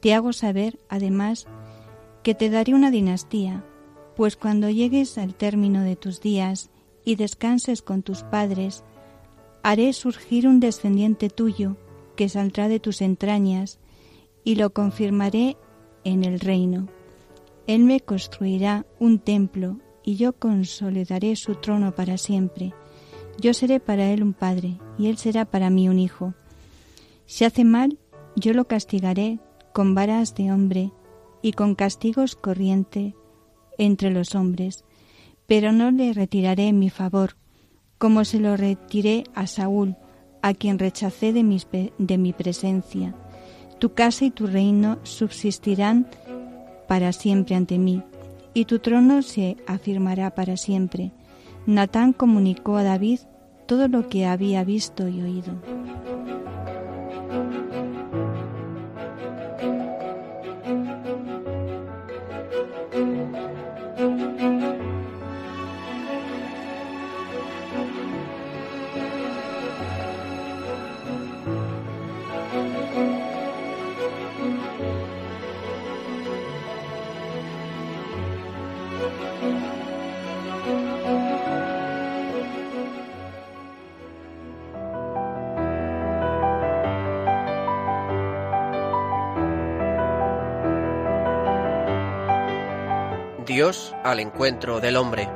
Te 0.00 0.14
hago 0.14 0.32
saber, 0.32 0.78
además, 0.88 1.48
que 2.22 2.36
te 2.36 2.48
daré 2.48 2.74
una 2.74 2.92
dinastía, 2.92 3.64
pues 4.14 4.36
cuando 4.36 4.70
llegues 4.70 5.18
al 5.18 5.34
término 5.34 5.82
de 5.82 5.96
tus 5.96 6.20
días 6.20 6.70
y 7.04 7.16
descanses 7.16 7.82
con 7.82 8.04
tus 8.04 8.22
padres, 8.22 8.84
haré 9.64 9.92
surgir 9.92 10.46
un 10.46 10.60
descendiente 10.60 11.28
tuyo 11.28 11.76
que 12.14 12.28
saldrá 12.28 12.68
de 12.68 12.78
tus 12.78 13.00
entrañas, 13.00 13.80
y 14.44 14.54
lo 14.54 14.70
confirmaré 14.70 15.56
en 16.04 16.22
el 16.22 16.38
reino. 16.38 16.86
Él 17.66 17.82
me 17.82 17.98
construirá 17.98 18.86
un 19.00 19.18
templo 19.18 19.78
y 20.08 20.16
yo 20.16 20.32
consolidaré 20.32 21.36
su 21.36 21.56
trono 21.56 21.94
para 21.94 22.16
siempre. 22.16 22.72
Yo 23.38 23.52
seré 23.52 23.78
para 23.78 24.10
él 24.10 24.22
un 24.22 24.32
padre 24.32 24.78
y 24.98 25.08
él 25.08 25.18
será 25.18 25.44
para 25.44 25.68
mí 25.68 25.86
un 25.86 25.98
hijo. 25.98 26.32
Si 27.26 27.44
hace 27.44 27.62
mal, 27.62 27.98
yo 28.34 28.54
lo 28.54 28.66
castigaré 28.66 29.38
con 29.74 29.94
varas 29.94 30.34
de 30.34 30.50
hombre 30.50 30.92
y 31.42 31.52
con 31.52 31.74
castigos 31.74 32.36
corriente 32.36 33.14
entre 33.76 34.08
los 34.08 34.34
hombres, 34.34 34.82
pero 35.46 35.72
no 35.72 35.90
le 35.90 36.14
retiraré 36.14 36.72
mi 36.72 36.88
favor, 36.88 37.36
como 37.98 38.24
se 38.24 38.40
lo 38.40 38.56
retiré 38.56 39.24
a 39.34 39.46
Saúl, 39.46 39.94
a 40.40 40.54
quien 40.54 40.78
rechacé 40.78 41.34
de, 41.34 41.92
de 41.98 42.16
mi 42.16 42.32
presencia. 42.32 43.14
Tu 43.78 43.92
casa 43.92 44.24
y 44.24 44.30
tu 44.30 44.46
reino 44.46 45.00
subsistirán 45.02 46.08
para 46.88 47.12
siempre 47.12 47.56
ante 47.56 47.76
mí 47.76 48.02
y 48.58 48.64
tu 48.64 48.80
trono 48.80 49.22
se 49.22 49.56
afirmará 49.68 50.34
para 50.34 50.56
siempre. 50.56 51.12
Natán 51.66 52.12
comunicó 52.12 52.76
a 52.76 52.82
David 52.82 53.20
todo 53.66 53.86
lo 53.86 54.08
que 54.08 54.26
había 54.26 54.64
visto 54.64 55.06
y 55.06 55.22
oído. 55.22 55.52
Dios 93.58 93.92
al 94.04 94.20
encuentro 94.20 94.78
del 94.80 94.94
hombre. 94.96 95.28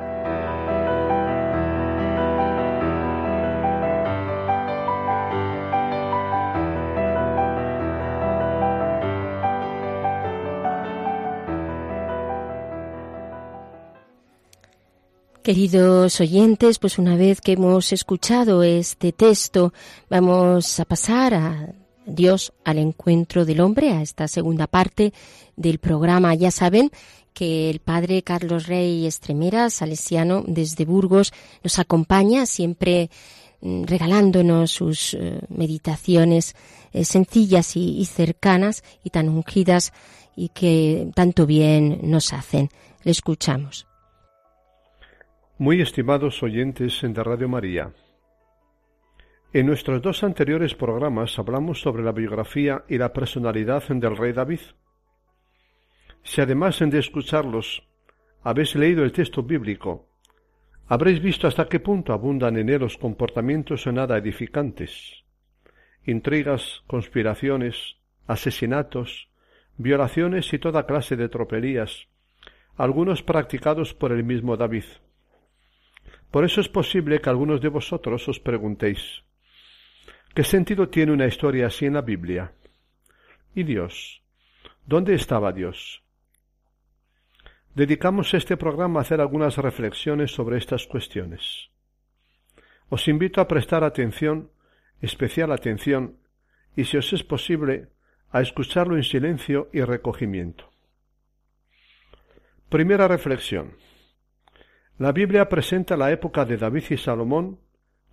Queridos 15.43 16.21
oyentes, 16.21 16.79
pues 16.79 16.97
una 16.97 17.17
vez 17.17 17.41
que 17.41 17.51
hemos 17.51 17.91
escuchado 17.91 18.63
este 18.63 19.11
texto, 19.11 19.73
vamos 20.09 20.79
a 20.79 20.85
pasar 20.85 21.33
a 21.33 21.73
Dios 22.05 22.53
al 22.63 22.77
encuentro 22.77 23.45
del 23.45 23.61
hombre, 23.61 23.91
a 23.91 24.01
esta 24.01 24.27
segunda 24.27 24.67
parte 24.67 25.13
del 25.55 25.79
programa. 25.79 26.33
Ya 26.35 26.51
saben 26.51 26.91
que 27.33 27.69
el 27.69 27.79
padre 27.79 28.21
Carlos 28.21 28.67
Rey 28.67 29.05
Estremera, 29.05 29.69
salesiano 29.69 30.43
desde 30.45 30.85
Burgos, 30.85 31.33
nos 31.63 31.79
acompaña 31.79 32.45
siempre 32.45 33.09
mm, 33.61 33.83
regalándonos 33.83 34.71
sus 34.71 35.13
eh, 35.13 35.39
meditaciones 35.49 36.55
eh, 36.91 37.05
sencillas 37.05 37.75
y 37.75 38.05
cercanas 38.05 38.83
y 39.03 39.09
tan 39.09 39.29
ungidas 39.29 39.93
y 40.35 40.49
que 40.49 41.09
tanto 41.15 41.45
bien 41.45 41.99
nos 42.03 42.33
hacen. 42.33 42.69
Le 43.03 43.11
escuchamos. 43.11 43.87
Muy 45.57 45.81
estimados 45.81 46.41
oyentes 46.41 46.99
de 47.01 47.23
Radio 47.23 47.47
María, 47.47 47.93
en 49.53 49.67
nuestros 49.67 50.01
dos 50.01 50.23
anteriores 50.23 50.73
programas 50.73 51.37
hablamos 51.37 51.79
sobre 51.79 52.01
la 52.03 52.11
biografía 52.11 52.85
y 52.89 52.97
la 52.97 53.13
personalidad 53.13 53.83
del 53.87 54.17
rey 54.17 54.33
David. 54.33 54.61
Si 56.23 56.41
además 56.41 56.79
de 56.79 56.97
escucharlos 56.97 57.87
habéis 58.41 58.73
leído 58.75 59.03
el 59.03 59.11
texto 59.11 59.43
bíblico, 59.43 60.09
habréis 60.87 61.21
visto 61.21 61.47
hasta 61.47 61.69
qué 61.69 61.79
punto 61.79 62.13
abundan 62.13 62.57
en 62.57 62.67
él 62.67 62.81
los 62.81 62.97
comportamientos 62.97 63.85
nada 63.85 64.17
edificantes, 64.17 65.23
intrigas, 66.03 66.81
conspiraciones, 66.87 67.97
asesinatos, 68.25 69.29
violaciones 69.77 70.51
y 70.51 70.57
toda 70.57 70.87
clase 70.87 71.15
de 71.15 71.29
tropelías, 71.29 72.07
algunos 72.75 73.21
practicados 73.21 73.93
por 73.93 74.13
el 74.13 74.23
mismo 74.23 74.57
David. 74.57 74.85
Por 76.31 76.43
eso 76.43 76.59
es 76.59 76.69
posible 76.69 77.21
que 77.21 77.29
algunos 77.29 77.61
de 77.61 77.69
vosotros 77.69 78.27
os 78.27 78.39
preguntéis, 78.39 79.23
¿qué 80.33 80.43
sentido 80.43 80.89
tiene 80.89 81.11
una 81.11 81.27
historia 81.27 81.67
así 81.67 81.85
en 81.85 81.93
la 81.93 82.01
Biblia? 82.01 82.53
¿Y 83.55 83.63
Dios? 83.63 84.23
¿Dónde 84.85 85.15
estaba 85.15 85.51
Dios? 85.51 86.03
Dedicamos 87.75 88.33
este 88.33 88.57
programa 88.57 88.99
a 88.99 89.01
hacer 89.01 89.21
algunas 89.21 89.57
reflexiones 89.57 90.31
sobre 90.31 90.57
estas 90.57 90.85
cuestiones. 90.85 91.69
Os 92.89 93.07
invito 93.07 93.41
a 93.41 93.47
prestar 93.47 93.83
atención, 93.83 94.51
especial 95.01 95.51
atención, 95.51 96.17
y 96.75 96.85
si 96.85 96.97
os 96.97 97.13
es 97.13 97.23
posible, 97.23 97.89
a 98.29 98.41
escucharlo 98.41 98.95
en 98.95 99.03
silencio 99.03 99.69
y 99.73 99.81
recogimiento. 99.81 100.69
Primera 102.69 103.07
reflexión. 103.07 103.77
La 104.97 105.11
Biblia 105.11 105.49
presenta 105.49 105.97
la 105.97 106.11
época 106.11 106.45
de 106.45 106.57
David 106.57 106.83
y 106.89 106.97
Salomón 106.97 107.59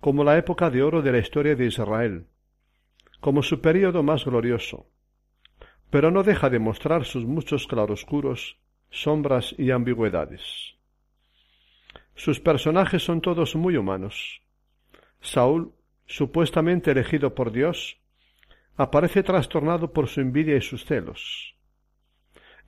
como 0.01 0.23
la 0.23 0.37
época 0.37 0.71
de 0.71 0.81
oro 0.81 1.01
de 1.03 1.11
la 1.11 1.19
historia 1.19 1.55
de 1.55 1.67
Israel, 1.67 2.25
como 3.19 3.43
su 3.43 3.61
período 3.61 4.01
más 4.01 4.25
glorioso, 4.25 4.87
pero 5.91 6.09
no 6.09 6.23
deja 6.23 6.49
de 6.49 6.57
mostrar 6.57 7.05
sus 7.05 7.23
muchos 7.23 7.67
claroscuros, 7.67 8.57
sombras 8.89 9.53
y 9.59 9.69
ambigüedades. 9.69 10.75
Sus 12.15 12.39
personajes 12.39 13.03
son 13.03 13.21
todos 13.21 13.55
muy 13.55 13.77
humanos. 13.77 14.41
Saúl, 15.21 15.73
supuestamente 16.07 16.91
elegido 16.91 17.35
por 17.35 17.51
Dios, 17.51 17.99
aparece 18.75 19.21
trastornado 19.21 19.93
por 19.93 20.07
su 20.07 20.19
envidia 20.19 20.55
y 20.57 20.61
sus 20.61 20.83
celos. 20.83 21.55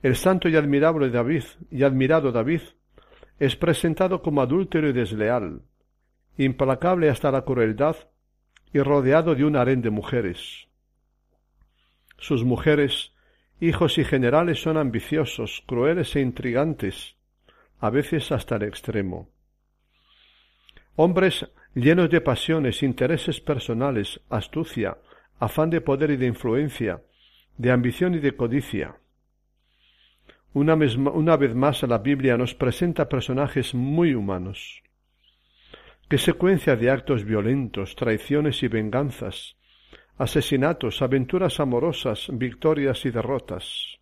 El 0.02 0.14
santo 0.14 0.48
y 0.48 0.54
admirable 0.54 1.10
David 1.10 1.44
y 1.70 1.82
admirado 1.82 2.30
David 2.30 2.60
es 3.40 3.56
presentado 3.56 4.22
como 4.22 4.40
adúltero 4.40 4.88
y 4.88 4.92
desleal, 4.92 5.62
implacable 6.36 7.10
hasta 7.10 7.30
la 7.30 7.42
crueldad 7.42 7.96
y 8.72 8.80
rodeado 8.80 9.34
de 9.34 9.44
un 9.44 9.56
harén 9.56 9.82
de 9.82 9.90
mujeres. 9.90 10.68
Sus 12.18 12.44
mujeres, 12.44 13.12
hijos 13.60 13.98
y 13.98 14.04
generales 14.04 14.62
son 14.62 14.76
ambiciosos, 14.76 15.62
crueles 15.66 16.16
e 16.16 16.20
intrigantes, 16.20 17.16
a 17.80 17.90
veces 17.90 18.32
hasta 18.32 18.56
el 18.56 18.62
extremo. 18.62 19.28
Hombres 20.96 21.50
llenos 21.74 22.08
de 22.10 22.20
pasiones, 22.20 22.82
intereses 22.82 23.40
personales, 23.40 24.20
astucia, 24.30 24.98
afán 25.38 25.70
de 25.70 25.80
poder 25.80 26.12
y 26.12 26.16
de 26.16 26.26
influencia, 26.26 27.02
de 27.58 27.70
ambición 27.72 28.14
y 28.14 28.20
de 28.20 28.36
codicia. 28.36 28.96
Una, 30.52 30.76
vez 30.76 31.54
más 31.56 31.82
la 31.82 31.98
Biblia 31.98 32.36
nos 32.36 32.54
presenta 32.54 33.08
personajes 33.08 33.74
muy 33.74 34.14
humanos. 34.14 34.83
Qué 36.08 36.18
secuencia 36.18 36.76
de 36.76 36.90
actos 36.90 37.24
violentos, 37.24 37.96
traiciones 37.96 38.62
y 38.62 38.68
venganzas, 38.68 39.56
asesinatos, 40.18 41.00
aventuras 41.00 41.60
amorosas, 41.60 42.28
victorias 42.30 43.04
y 43.06 43.10
derrotas. 43.10 43.98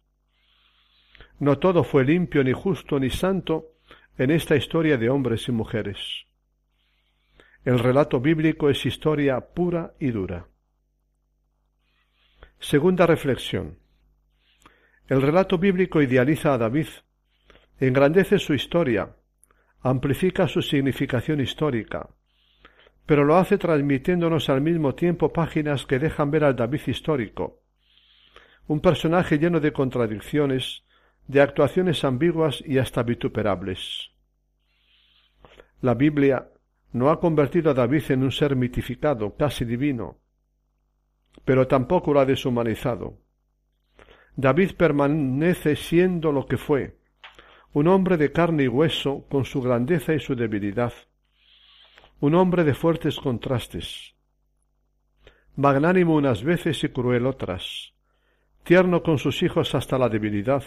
No 1.38 1.58
todo 1.58 1.84
fue 1.84 2.04
limpio, 2.04 2.42
ni 2.42 2.52
justo, 2.52 2.98
ni 2.98 3.10
santo 3.10 3.76
en 4.18 4.30
esta 4.30 4.56
historia 4.56 4.96
de 4.96 5.10
hombres 5.10 5.48
y 5.48 5.52
mujeres. 5.52 6.26
El 7.64 7.78
relato 7.78 8.20
bíblico 8.20 8.68
es 8.68 8.84
historia 8.84 9.40
pura 9.40 9.94
y 10.00 10.10
dura. 10.10 10.48
Segunda 12.58 13.06
reflexión. 13.06 13.78
El 15.08 15.22
relato 15.22 15.56
bíblico 15.58 16.02
idealiza 16.02 16.54
a 16.54 16.58
David, 16.58 16.88
engrandece 17.78 18.38
su 18.38 18.54
historia, 18.54 19.14
amplifica 19.82 20.46
su 20.46 20.62
significación 20.62 21.40
histórica, 21.40 22.08
pero 23.06 23.24
lo 23.24 23.36
hace 23.36 23.58
transmitiéndonos 23.58 24.48
al 24.48 24.60
mismo 24.60 24.94
tiempo 24.94 25.32
páginas 25.32 25.86
que 25.86 25.98
dejan 25.98 26.30
ver 26.30 26.44
al 26.44 26.56
David 26.56 26.82
histórico, 26.86 27.60
un 28.68 28.80
personaje 28.80 29.38
lleno 29.38 29.60
de 29.60 29.72
contradicciones, 29.72 30.84
de 31.26 31.40
actuaciones 31.40 32.04
ambiguas 32.04 32.62
y 32.64 32.78
hasta 32.78 33.02
vituperables. 33.02 34.10
La 35.80 35.94
Biblia 35.94 36.48
no 36.92 37.10
ha 37.10 37.18
convertido 37.18 37.70
a 37.70 37.74
David 37.74 38.10
en 38.10 38.22
un 38.22 38.30
ser 38.30 38.54
mitificado, 38.54 39.36
casi 39.36 39.64
divino, 39.64 40.18
pero 41.44 41.66
tampoco 41.66 42.12
lo 42.12 42.20
ha 42.20 42.24
deshumanizado. 42.24 43.18
David 44.36 44.72
permanece 44.76 45.74
siendo 45.76 46.30
lo 46.32 46.46
que 46.46 46.56
fue, 46.56 46.98
un 47.74 47.88
hombre 47.88 48.18
de 48.18 48.32
carne 48.32 48.64
y 48.64 48.68
hueso 48.68 49.24
con 49.30 49.46
su 49.46 49.62
grandeza 49.62 50.12
y 50.12 50.20
su 50.20 50.34
debilidad, 50.36 50.92
un 52.20 52.34
hombre 52.34 52.64
de 52.64 52.74
fuertes 52.74 53.16
contrastes, 53.16 54.14
magnánimo 55.56 56.14
unas 56.14 56.44
veces 56.44 56.84
y 56.84 56.90
cruel 56.90 57.26
otras, 57.26 57.94
tierno 58.62 59.02
con 59.02 59.18
sus 59.18 59.42
hijos 59.42 59.74
hasta 59.74 59.96
la 59.96 60.10
debilidad, 60.10 60.62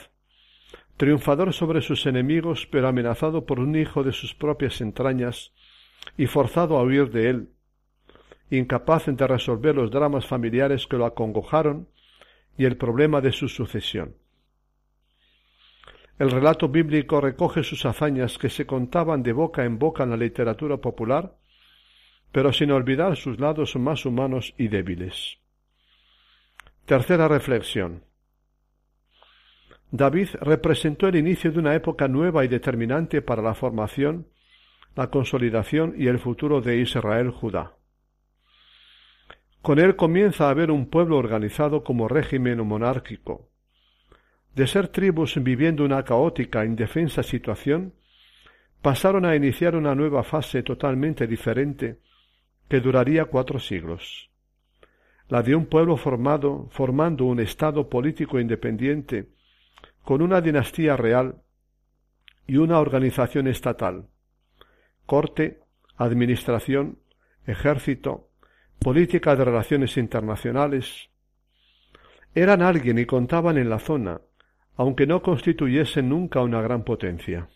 triunfador 0.97 1.53
sobre 1.53 1.81
sus 1.81 2.07
enemigos 2.07 2.67
pero 2.71 2.87
amenazado 2.87 3.45
por 3.45 3.59
un 3.59 3.75
hijo 3.75 4.03
de 4.03 4.11
sus 4.11 4.33
propias 4.33 4.81
entrañas 4.81 5.53
y 6.17 6.25
forzado 6.25 6.77
a 6.77 6.83
huir 6.83 7.11
de 7.11 7.29
él, 7.29 7.49
incapaz 8.49 9.05
de 9.05 9.27
resolver 9.27 9.75
los 9.75 9.91
dramas 9.91 10.25
familiares 10.25 10.87
que 10.87 10.97
lo 10.97 11.05
acongojaron 11.05 11.87
y 12.57 12.65
el 12.65 12.77
problema 12.77 13.21
de 13.21 13.31
su 13.31 13.47
sucesión. 13.47 14.15
El 16.17 16.31
relato 16.31 16.69
bíblico 16.69 17.19
recoge 17.19 17.63
sus 17.63 17.85
hazañas 17.85 18.37
que 18.37 18.49
se 18.49 18.65
contaban 18.65 19.21
de 19.21 19.33
boca 19.33 19.65
en 19.65 19.77
boca 19.77 20.03
en 20.03 20.11
la 20.11 20.17
literatura 20.17 20.77
popular, 20.77 21.35
pero 22.31 22.53
sin 22.53 22.71
olvidar 22.71 23.17
sus 23.17 23.39
lados 23.39 23.75
más 23.75 24.05
humanos 24.05 24.53
y 24.57 24.69
débiles. 24.69 25.37
Tercera 26.85 27.27
reflexión. 27.27 28.03
David 29.91 30.29
representó 30.41 31.07
el 31.07 31.15
inicio 31.15 31.51
de 31.51 31.59
una 31.59 31.75
época 31.75 32.07
nueva 32.07 32.45
y 32.45 32.47
determinante 32.47 33.21
para 33.21 33.41
la 33.41 33.53
formación, 33.53 34.27
la 34.95 35.09
consolidación 35.09 35.95
y 35.97 36.07
el 36.07 36.19
futuro 36.19 36.61
de 36.61 36.77
Israel 36.77 37.29
Judá. 37.29 37.75
Con 39.61 39.79
él 39.79 39.95
comienza 39.95 40.47
a 40.47 40.51
haber 40.51 40.71
un 40.71 40.89
pueblo 40.89 41.17
organizado 41.17 41.83
como 41.83 42.07
régimen 42.07 42.65
monárquico. 42.65 43.49
De 44.55 44.67
ser 44.67 44.87
tribus 44.87 45.35
viviendo 45.43 45.83
una 45.83 46.03
caótica 46.03 46.63
indefensa 46.63 47.23
situación, 47.23 47.93
pasaron 48.81 49.25
a 49.25 49.35
iniciar 49.35 49.75
una 49.75 49.93
nueva 49.95 50.23
fase 50.23 50.63
totalmente 50.63 51.27
diferente 51.27 51.99
que 52.69 52.79
duraría 52.79 53.25
cuatro 53.25 53.59
siglos. 53.59 54.29
La 55.27 55.41
de 55.43 55.55
un 55.55 55.65
pueblo 55.65 55.97
formado, 55.97 56.69
formando 56.71 57.25
un 57.25 57.41
estado 57.41 57.89
político 57.89 58.39
independiente, 58.39 59.27
con 60.03 60.21
una 60.21 60.39
dinastía 60.39 60.95
real, 60.95 61.41
y 62.47 62.57
una 62.57 62.79
organización 62.79 63.47
estatal, 63.47 64.07
corte, 65.05 65.59
administración, 65.97 66.99
ejército, 67.45 68.29
política 68.79 69.35
de 69.35 69.45
relaciones 69.45 69.97
internacionales. 69.97 71.09
Eran 72.35 72.61
alguien 72.61 72.99
y 72.99 73.05
contaban 73.05 73.57
en 73.57 73.69
la 73.69 73.79
zona, 73.79 74.21
aunque 74.77 75.07
no 75.07 75.21
constituyesen 75.21 76.09
nunca 76.09 76.41
una 76.41 76.61
gran 76.61 76.83
potencia. 76.83 77.47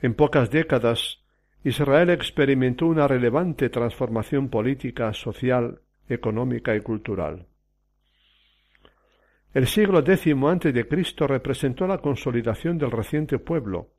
En 0.00 0.14
pocas 0.14 0.50
décadas, 0.50 1.20
Israel 1.64 2.10
experimentó 2.10 2.86
una 2.86 3.06
relevante 3.06 3.70
transformación 3.70 4.48
política, 4.48 5.12
social, 5.12 5.80
económica 6.08 6.74
y 6.74 6.80
cultural. 6.80 7.46
El 9.54 9.66
siglo 9.66 10.00
X 10.00 10.34
antes 10.44 10.74
de 10.74 10.88
Cristo 10.88 11.26
representó 11.26 11.86
la 11.86 11.98
consolidación 11.98 12.78
del 12.78 12.90
reciente 12.90 13.38
pueblo, 13.38 13.90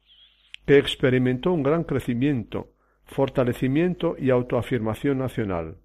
que 0.66 0.78
experimentó 0.78 1.54
un 1.54 1.64
gran 1.64 1.84
crecimiento, 1.84 2.74
fortalecimiento 3.06 4.16
y 4.18 4.30
autoafirmación 4.30 5.20
nacional. 5.20 5.78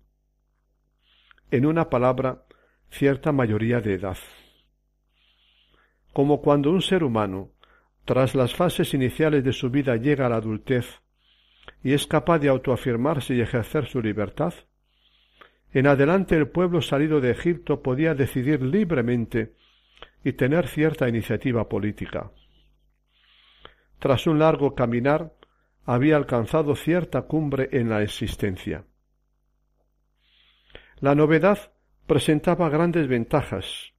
En 1.50 1.66
una 1.66 1.90
palabra, 1.90 2.44
cierta 2.90 3.32
mayoría 3.32 3.80
de 3.80 3.94
edad. 3.94 4.16
Como 6.12 6.40
cuando 6.40 6.70
un 6.70 6.82
ser 6.82 7.04
humano, 7.04 7.50
tras 8.04 8.34
las 8.34 8.54
fases 8.54 8.94
iniciales 8.94 9.44
de 9.44 9.52
su 9.52 9.70
vida, 9.70 9.96
llega 9.96 10.26
a 10.26 10.28
la 10.28 10.36
adultez 10.36 11.02
y 11.82 11.92
es 11.92 12.06
capaz 12.06 12.38
de 12.38 12.48
autoafirmarse 12.48 13.34
y 13.34 13.40
ejercer 13.40 13.86
su 13.86 14.00
libertad, 14.00 14.54
en 15.72 15.86
adelante 15.86 16.34
el 16.34 16.48
pueblo 16.48 16.80
salido 16.80 17.20
de 17.20 17.30
Egipto 17.30 17.82
podía 17.82 18.14
decidir 18.14 18.62
libremente 18.62 19.54
y 20.24 20.32
tener 20.32 20.66
cierta 20.66 21.08
iniciativa 21.08 21.68
política. 21.68 22.30
Tras 23.98 24.26
un 24.26 24.38
largo 24.38 24.74
caminar, 24.74 25.34
había 25.84 26.16
alcanzado 26.16 26.74
cierta 26.76 27.22
cumbre 27.22 27.68
en 27.72 27.88
la 27.88 28.02
existencia. 28.02 28.84
La 31.00 31.14
novedad 31.14 31.72
presentaba 32.06 32.68
grandes 32.68 33.08
ventajas, 33.08 33.94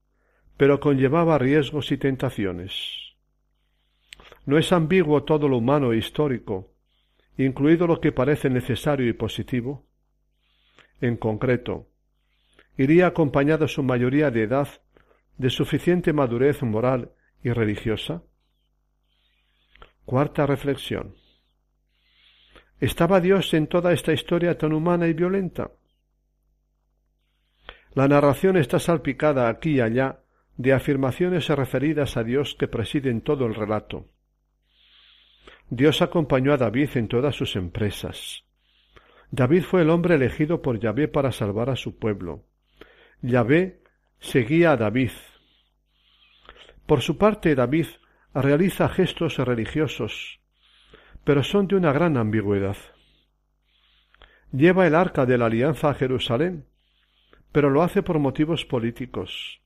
pero 0.60 0.82
conllevaba 0.82 1.38
riesgos 1.38 1.90
y 1.94 1.98
tentaciones. 1.98 3.16
No 4.46 4.58
es 4.58 4.74
ambiguo 4.74 5.24
todo 5.24 5.48
lo 5.48 5.56
humano 5.56 5.94
e 5.94 5.98
histórico, 5.98 6.74
incluido 7.38 7.88
lo 7.88 8.02
que 8.02 8.12
parece 8.12 8.50
necesario 8.50 9.08
y 9.08 9.14
positivo. 9.14 9.88
En 11.00 11.16
concreto, 11.16 11.88
iría 12.76 13.08
acompañada 13.08 13.70
su 13.70 13.84
mayoría 13.84 14.32
de 14.32 14.44
edad 14.44 14.68
de 15.38 15.50
suficiente 15.50 16.12
madurez 16.12 16.62
moral 16.62 17.14
y 17.42 17.52
religiosa? 17.52 18.24
Cuarta 20.04 20.46
reflexión. 20.46 21.16
¿Estaba 22.82 23.22
Dios 23.22 23.54
en 23.54 23.68
toda 23.68 23.94
esta 23.94 24.12
historia 24.12 24.58
tan 24.58 24.74
humana 24.74 25.08
y 25.08 25.14
violenta? 25.14 25.72
La 27.94 28.10
narración 28.10 28.58
está 28.58 28.78
salpicada 28.78 29.48
aquí 29.48 29.76
y 29.76 29.80
allá 29.80 30.20
de 30.60 30.74
afirmaciones 30.74 31.48
referidas 31.48 32.18
a 32.18 32.24
Dios 32.26 32.54
que 32.54 32.68
presiden 32.68 33.22
todo 33.22 33.46
el 33.46 33.56
relato. 33.56 34.08
Dios 35.70 36.02
acompañó 36.02 36.52
a 36.52 36.58
David 36.58 36.90
en 36.96 37.08
todas 37.08 37.34
sus 37.34 37.56
empresas. 37.56 38.44
David 39.32 39.64
fue 39.64 39.84
el 39.84 39.90
hombre 39.90 40.16
elegido 40.16 40.62
por 40.62 40.78
Yahvé 40.78 41.08
para 41.08 41.32
salvar 41.32 41.70
a 41.70 41.78
su 41.78 41.98
pueblo. 41.98 42.44
Yahvé 43.22 43.84
seguía 44.20 44.74
a 44.74 44.76
David. 44.76 45.12
Por 46.86 47.00
su 47.00 47.18
parte, 47.18 47.56
David 47.56 47.88
realiza 48.34 48.90
gestos 48.90 49.38
religiosos, 49.38 50.42
pero 51.24 51.42
son 51.42 51.70
de 51.70 51.78
una 51.78 51.94
gran 51.94 52.18
ambigüedad. 52.18 52.76
Lleva 54.52 54.86
el 54.86 54.96
arca 54.96 55.26
de 55.26 55.38
la 55.38 55.46
alianza 55.46 55.90
a 55.90 55.94
Jerusalén, 55.94 56.66
pero 57.54 57.70
lo 57.70 57.82
hace 57.82 58.04
por 58.04 58.20
motivos 58.20 58.66
políticos. 58.66 59.62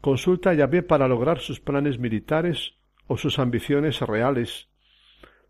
Consulta 0.00 0.50
a 0.50 0.54
Yahvé 0.54 0.82
para 0.82 1.08
lograr 1.08 1.40
sus 1.40 1.60
planes 1.60 1.98
militares 1.98 2.74
o 3.06 3.16
sus 3.16 3.38
ambiciones 3.38 4.00
reales, 4.00 4.68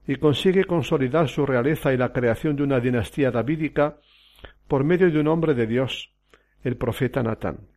y 0.07 0.17
consigue 0.17 0.65
consolidar 0.65 1.29
su 1.29 1.45
realeza 1.45 1.93
y 1.93 1.99
la 1.99 2.15
creación 2.15 2.57
de 2.57 2.63
una 2.63 2.81
dinastía 2.81 3.31
davídica 3.31 3.99
por 4.67 4.83
medio 4.83 5.11
de 5.11 5.21
un 5.21 5.29
hombre 5.29 5.53
de 5.53 5.67
Dios, 5.67 6.15
el 6.65 6.77
profeta 6.77 7.23
Natán. 7.23 7.69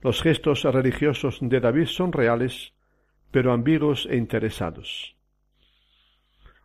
Los 0.00 0.22
gestos 0.22 0.64
religiosos 0.64 1.38
de 1.42 1.60
David 1.60 1.86
son 1.86 2.12
reales, 2.12 2.72
pero 3.30 3.52
ambiguos 3.52 4.06
e 4.10 4.16
interesados. 4.16 5.16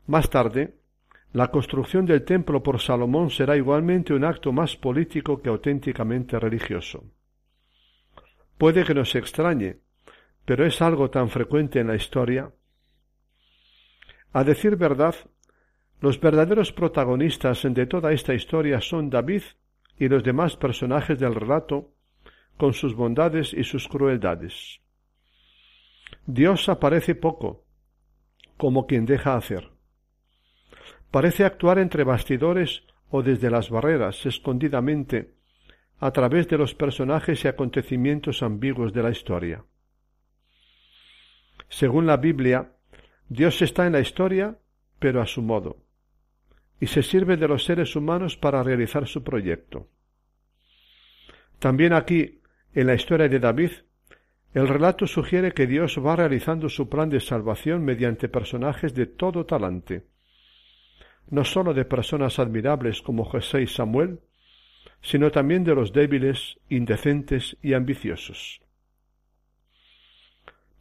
Más 0.08 0.30
tarde, 0.30 0.76
la 1.34 1.50
construcción 1.50 2.06
del 2.06 2.24
templo 2.24 2.62
por 2.62 2.80
Salomón 2.80 3.32
será 3.32 3.58
igualmente 3.58 4.14
un 4.14 4.24
acto 4.24 4.54
más 4.54 4.78
político 4.78 5.42
que 5.42 5.50
auténticamente 5.50 6.40
religioso. 6.40 7.04
Puede 8.64 8.86
que 8.86 8.94
nos 8.94 9.14
extrañe, 9.14 9.80
pero 10.46 10.66
es 10.66 10.82
algo 10.82 11.10
tan 11.10 11.28
frecuente 11.28 11.82
en 11.82 11.88
la 11.88 11.96
historia. 11.96 12.54
A 14.32 14.46
decir 14.46 14.78
verdad, 14.78 15.16
los 16.00 16.18
verdaderos 16.18 16.72
protagonistas 16.72 17.64
de 17.64 17.86
toda 17.88 18.14
esta 18.14 18.34
historia 18.34 18.80
son 18.80 19.10
David 19.10 19.42
y 20.00 20.08
los 20.08 20.24
demás 20.24 20.56
personajes 20.56 21.20
del 21.20 21.36
relato, 21.36 21.92
con 22.56 22.72
sus 22.72 22.96
bondades 22.96 23.54
y 23.54 23.66
sus 23.66 23.90
crueldades. 23.90 24.80
Dios 26.26 26.70
aparece 26.70 27.16
poco, 27.16 27.66
como 28.56 28.88
quien 28.88 29.06
deja 29.06 29.36
hacer. 29.36 29.72
Parece 31.12 31.44
actuar 31.44 31.80
entre 31.80 32.06
bastidores 32.06 32.84
o 33.10 33.24
desde 33.24 33.50
las 33.50 33.70
barreras, 33.70 34.26
escondidamente, 34.26 35.34
a 36.00 36.12
través 36.12 36.48
de 36.48 36.58
los 36.58 36.76
personajes 36.76 37.44
y 37.44 37.48
acontecimientos 37.48 38.44
ambiguos 38.44 38.94
de 38.94 39.04
la 39.04 39.12
historia. 39.12 39.64
Según 41.70 42.06
la 42.06 42.18
Biblia, 42.18 42.74
Dios 43.30 43.62
está 43.62 43.88
en 43.88 43.94
la 43.94 44.00
historia, 44.00 44.58
pero 45.00 45.22
a 45.22 45.26
su 45.26 45.42
modo, 45.42 45.78
y 46.80 46.88
se 46.88 47.04
sirve 47.04 47.38
de 47.38 47.48
los 47.48 47.64
seres 47.64 47.96
humanos 47.96 48.38
para 48.38 48.62
realizar 48.64 49.08
su 49.08 49.24
proyecto. 49.24 49.88
También 51.60 51.94
aquí 51.94 52.42
en 52.74 52.88
la 52.88 52.94
historia 52.94 53.30
de 53.30 53.40
David, 53.40 53.72
el 54.54 54.68
relato 54.68 55.08
sugiere 55.08 55.54
que 55.54 55.66
Dios 55.66 55.98
va 55.98 56.16
realizando 56.16 56.70
su 56.70 56.90
plan 56.90 57.10
de 57.10 57.20
salvación 57.20 57.84
mediante 57.84 58.30
personajes 58.30 58.94
de 58.94 59.08
todo 59.08 59.46
talante, 59.46 60.06
no 61.30 61.44
sólo 61.44 61.74
de 61.74 61.86
personas 61.86 62.38
admirables 62.38 63.02
como 63.02 63.24
José 63.24 63.62
y 63.64 63.68
Samuel, 63.68 64.20
sino 65.04 65.32
también 65.32 65.64
de 65.64 65.76
los 65.76 65.94
débiles, 65.94 66.58
indecentes 66.70 67.58
y 67.62 67.74
ambiciosos. 67.74 68.62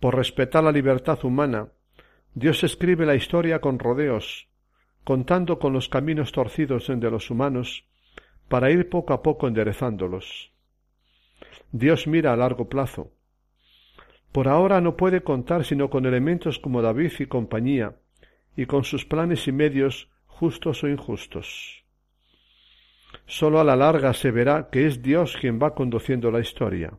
Por 0.00 0.16
respetar 0.16 0.64
la 0.64 0.72
libertad 0.72 1.22
humana, 1.24 1.68
Dios 2.34 2.64
escribe 2.64 3.04
la 3.04 3.16
historia 3.16 3.60
con 3.60 3.78
rodeos, 3.78 4.48
contando 5.04 5.58
con 5.58 5.72
los 5.72 5.88
caminos 5.88 6.32
torcidos 6.32 6.86
de 6.86 7.10
los 7.10 7.30
humanos, 7.30 7.84
para 8.48 8.70
ir 8.70 8.88
poco 8.88 9.12
a 9.12 9.22
poco 9.22 9.48
enderezándolos. 9.48 10.52
Dios 11.72 12.06
mira 12.06 12.32
a 12.32 12.36
largo 12.36 12.68
plazo. 12.68 13.10
Por 14.30 14.46
ahora 14.48 14.80
no 14.80 14.96
puede 14.96 15.22
contar 15.22 15.64
sino 15.64 15.90
con 15.90 16.06
elementos 16.06 16.58
como 16.58 16.80
David 16.80 17.12
y 17.18 17.26
compañía, 17.26 17.96
y 18.56 18.66
con 18.66 18.84
sus 18.84 19.04
planes 19.04 19.48
y 19.48 19.52
medios 19.52 20.08
justos 20.26 20.84
o 20.84 20.88
injustos. 20.88 21.81
Sólo 23.26 23.60
a 23.60 23.64
la 23.64 23.76
larga 23.76 24.12
se 24.12 24.30
verá 24.30 24.68
que 24.70 24.86
es 24.86 25.02
Dios 25.02 25.36
quien 25.40 25.58
va 25.60 25.74
conduciendo 25.74 26.30
la 26.30 26.40
historia. 26.40 26.92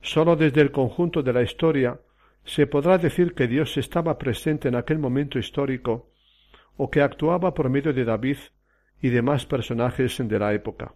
Sólo 0.00 0.36
desde 0.36 0.60
el 0.60 0.70
conjunto 0.70 1.22
de 1.22 1.32
la 1.32 1.42
historia 1.42 2.00
se 2.44 2.66
podrá 2.66 2.98
decir 2.98 3.34
que 3.34 3.46
Dios 3.46 3.76
estaba 3.76 4.18
presente 4.18 4.68
en 4.68 4.74
aquel 4.74 4.98
momento 4.98 5.38
histórico 5.38 6.10
o 6.76 6.90
que 6.90 7.00
actuaba 7.00 7.54
por 7.54 7.68
medio 7.70 7.92
de 7.92 8.04
David 8.04 8.38
y 9.00 9.10
demás 9.10 9.46
personajes 9.46 10.16
de 10.18 10.38
la 10.38 10.52
época. 10.52 10.94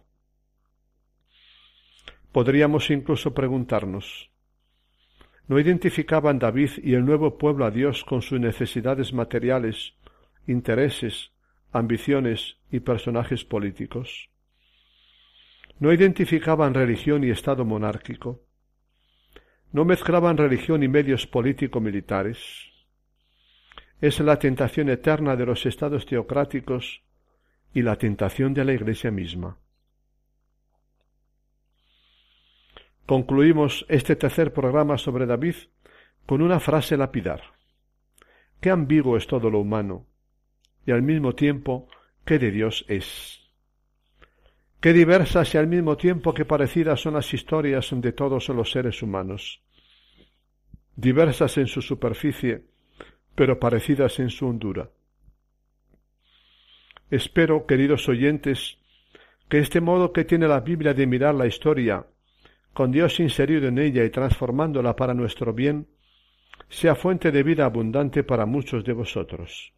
Podríamos 2.31 2.89
incluso 2.89 3.33
preguntarnos, 3.33 4.29
¿no 5.47 5.59
identificaban 5.59 6.39
David 6.39 6.71
y 6.83 6.93
el 6.93 7.05
nuevo 7.05 7.37
pueblo 7.37 7.65
a 7.65 7.71
Dios 7.71 8.03
con 8.03 8.21
sus 8.21 8.39
necesidades 8.39 9.13
materiales, 9.13 9.93
intereses, 10.45 11.31
ambiciones 11.71 12.57
y 12.71 12.79
personajes 12.79 13.43
políticos? 13.43 14.29
¿No 15.79 15.93
identificaban 15.93 16.73
religión 16.73 17.23
y 17.23 17.29
Estado 17.29 17.65
monárquico? 17.65 18.41
¿No 19.71 19.85
mezclaban 19.85 20.37
religión 20.37 20.81
y 20.81 20.87
medios 20.87 21.27
político-militares? 21.27 22.39
Es 24.01 24.19
la 24.19 24.39
tentación 24.39 24.89
eterna 24.89 25.35
de 25.35 25.45
los 25.45 25.65
estados 25.65 26.05
teocráticos 26.05 27.03
y 27.73 27.81
la 27.81 27.95
tentación 27.95 28.53
de 28.53 28.65
la 28.65 28.73
Iglesia 28.73 29.11
misma. 29.11 29.57
Concluimos 33.05 33.85
este 33.87 34.15
tercer 34.15 34.53
programa 34.53 34.97
sobre 34.97 35.25
David 35.25 35.55
con 36.25 36.41
una 36.41 36.59
frase 36.59 36.97
lapidar. 36.97 37.41
Qué 38.59 38.69
ambiguo 38.69 39.15
es 39.15 39.27
todo 39.27 39.49
lo 39.49 39.59
humano, 39.59 40.05
y 40.87 40.91
al 40.91 41.03
mismo 41.03 41.35
tiempo 41.35 41.87
qué 42.25 42.39
de 42.39 42.49
Dios 42.49 42.85
es. 42.87 43.41
Qué 44.79 44.93
diversas 44.93 45.53
y 45.53 45.57
al 45.57 45.67
mismo 45.67 45.97
tiempo 45.97 46.33
qué 46.33 46.45
parecidas 46.45 47.01
son 47.01 47.15
las 47.15 47.33
historias 47.33 47.89
de 47.91 48.13
todos 48.13 48.47
los 48.49 48.71
seres 48.71 49.03
humanos. 49.03 49.61
Diversas 50.95 51.57
en 51.57 51.67
su 51.67 51.81
superficie, 51.81 52.63
pero 53.35 53.59
parecidas 53.59 54.17
en 54.19 54.29
su 54.29 54.47
hondura. 54.47 54.89
Espero, 57.11 57.65
queridos 57.65 58.07
oyentes, 58.07 58.77
que 59.49 59.59
este 59.59 59.81
modo 59.81 60.13
que 60.13 60.23
tiene 60.23 60.47
la 60.47 60.61
Biblia 60.61 60.93
de 60.93 61.05
mirar 61.05 61.35
la 61.35 61.47
historia, 61.47 62.05
con 62.73 62.91
Dios 62.91 63.19
inserido 63.19 63.67
en 63.67 63.77
ella 63.77 64.05
y 64.05 64.09
transformándola 64.09 64.95
para 64.95 65.13
nuestro 65.13 65.53
bien, 65.53 65.87
sea 66.69 66.95
fuente 66.95 67.31
de 67.31 67.43
vida 67.43 67.65
abundante 67.65 68.23
para 68.23 68.45
muchos 68.45 68.85
de 68.85 68.93
vosotros. 68.93 69.76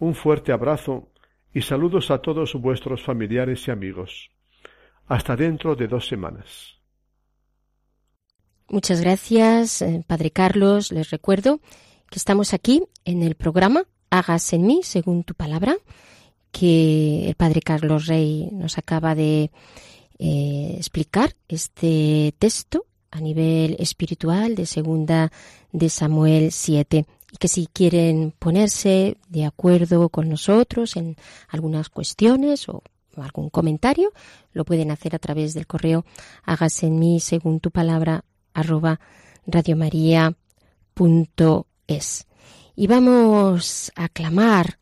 Un 0.00 0.14
fuerte 0.14 0.50
abrazo 0.50 1.10
y 1.52 1.60
saludos 1.60 2.10
a 2.10 2.22
todos 2.22 2.54
vuestros 2.54 3.02
familiares 3.04 3.68
y 3.68 3.70
amigos. 3.70 4.30
Hasta 5.06 5.36
dentro 5.36 5.76
de 5.76 5.88
dos 5.88 6.08
semanas. 6.08 6.78
Muchas 8.68 9.02
gracias, 9.02 9.82
eh, 9.82 10.02
Padre 10.06 10.30
Carlos. 10.30 10.90
Les 10.90 11.10
recuerdo 11.10 11.60
que 12.08 12.18
estamos 12.18 12.54
aquí 12.54 12.82
en 13.04 13.22
el 13.22 13.34
programa 13.34 13.84
Hagas 14.08 14.52
en 14.54 14.66
mí 14.66 14.80
según 14.82 15.22
tu 15.22 15.34
palabra, 15.34 15.76
que 16.50 17.28
el 17.28 17.34
Padre 17.34 17.60
Carlos 17.60 18.06
Rey 18.06 18.48
nos 18.52 18.78
acaba 18.78 19.14
de 19.14 19.50
eh, 20.18 20.74
explicar 20.78 21.34
este 21.46 22.34
texto 22.38 22.86
a 23.10 23.20
nivel 23.20 23.76
espiritual 23.78 24.54
de 24.54 24.64
segunda 24.64 25.30
de 25.72 25.90
Samuel 25.90 26.52
7 26.52 27.04
y 27.32 27.36
que 27.36 27.48
si 27.48 27.66
quieren 27.66 28.34
ponerse 28.38 29.16
de 29.28 29.44
acuerdo 29.44 30.08
con 30.08 30.28
nosotros 30.28 30.96
en 30.96 31.16
algunas 31.48 31.88
cuestiones 31.88 32.68
o 32.68 32.82
algún 33.16 33.50
comentario, 33.50 34.12
lo 34.52 34.64
pueden 34.64 34.90
hacer 34.90 35.14
a 35.14 35.18
través 35.18 35.54
del 35.54 35.66
correo 35.66 36.04
hágase 36.44 36.86
en 36.86 36.98
mí 36.98 37.20
según 37.20 37.60
tu 37.60 37.70
palabra 37.70 38.24
arroba 38.54 38.98
radiomaria.es. 39.46 40.36
Y 42.76 42.86
vamos 42.86 43.92
a 43.94 44.08
clamar, 44.08 44.78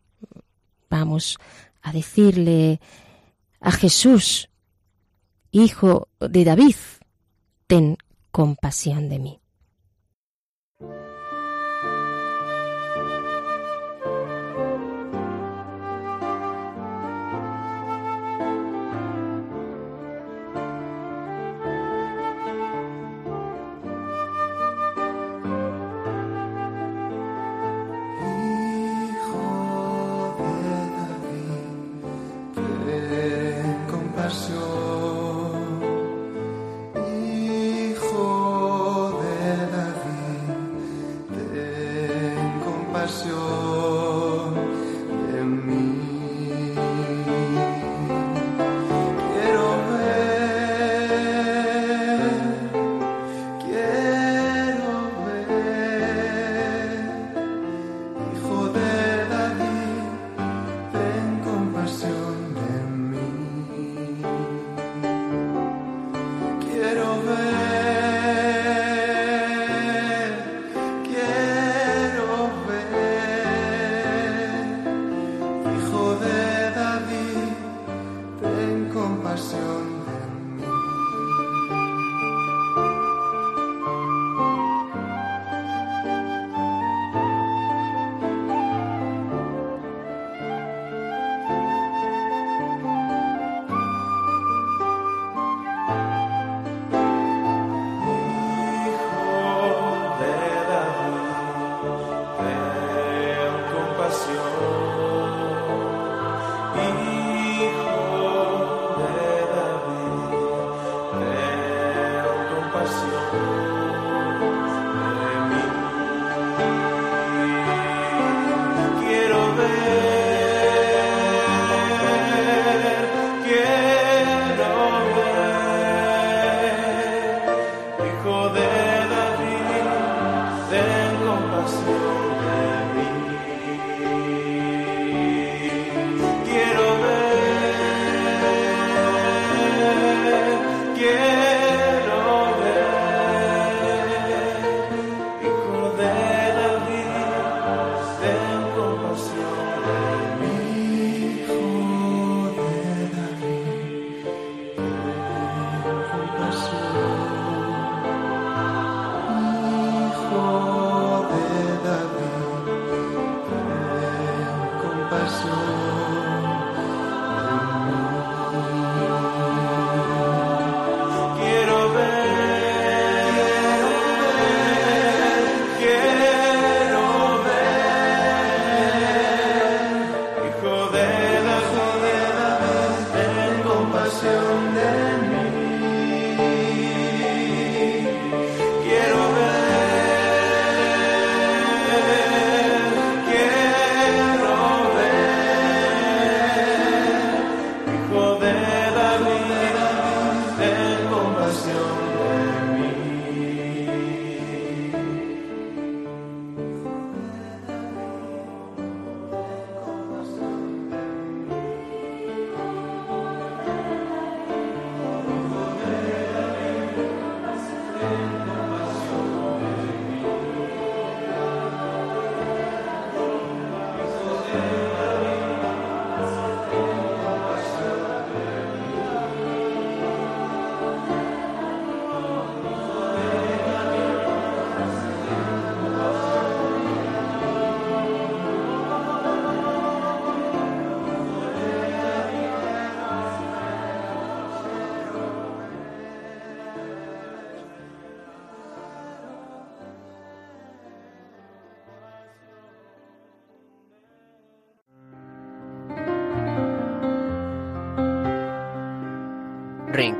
vamos 0.89 1.39
a 1.83 1.93
decirle 1.93 2.81
a 3.61 3.73
Jesús, 3.73 4.49
Hijo 5.51 6.09
de 6.21 6.45
David, 6.45 6.77
ten 7.67 7.97
compasión 8.31 9.09
de 9.09 9.19
mí. 9.19 9.41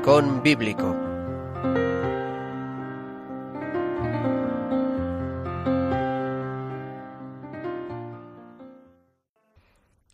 Rincón 0.09 0.41
Bíblico. 0.41 0.95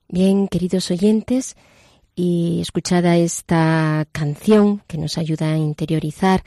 Bien, 0.09 0.49
queridos 0.49 0.91
oyentes, 0.91 1.55
y 2.13 2.59
escuchada 2.59 3.15
esta 3.15 4.05
canción 4.11 4.83
que 4.85 4.97
nos 4.97 5.17
ayuda 5.17 5.53
a 5.53 5.57
interiorizar 5.57 6.43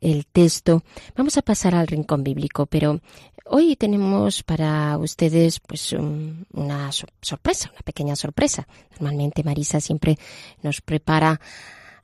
el 0.00 0.24
texto, 0.24 0.82
vamos 1.14 1.36
a 1.36 1.42
pasar 1.42 1.74
al 1.74 1.88
rincón 1.88 2.24
bíblico, 2.24 2.64
pero 2.64 3.00
hoy 3.44 3.76
tenemos 3.76 4.42
para 4.42 4.96
ustedes 4.96 5.60
pues 5.60 5.92
una 5.92 6.90
sorpresa, 7.20 7.70
una 7.72 7.82
pequeña 7.84 8.16
sorpresa. 8.16 8.66
Normalmente 8.92 9.44
Marisa 9.44 9.80
siempre 9.80 10.16
nos 10.62 10.80
prepara 10.80 11.38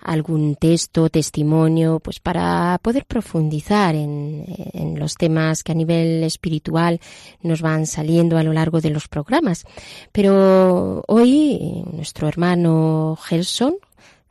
algún 0.03 0.57
texto, 0.57 1.09
testimonio, 1.09 2.01
pues 2.01 2.21
para 2.21 2.79
poder 2.83 3.05
profundizar 3.07 3.95
en, 3.95 4.45
los 4.99 5.15
temas 5.15 5.63
que 5.63 5.73
a 5.73 5.75
nivel 5.75 6.23
espiritual 6.23 7.01
nos 7.41 7.63
van 7.63 7.87
saliendo 7.87 8.37
a 8.37 8.43
lo 8.43 8.53
largo 8.53 8.81
de 8.81 8.91
los 8.91 9.09
programas. 9.09 9.65
Pero 10.13 11.03
hoy 11.09 11.85
nuestro 11.93 12.29
hermano 12.29 13.19
Gerson, 13.21 13.77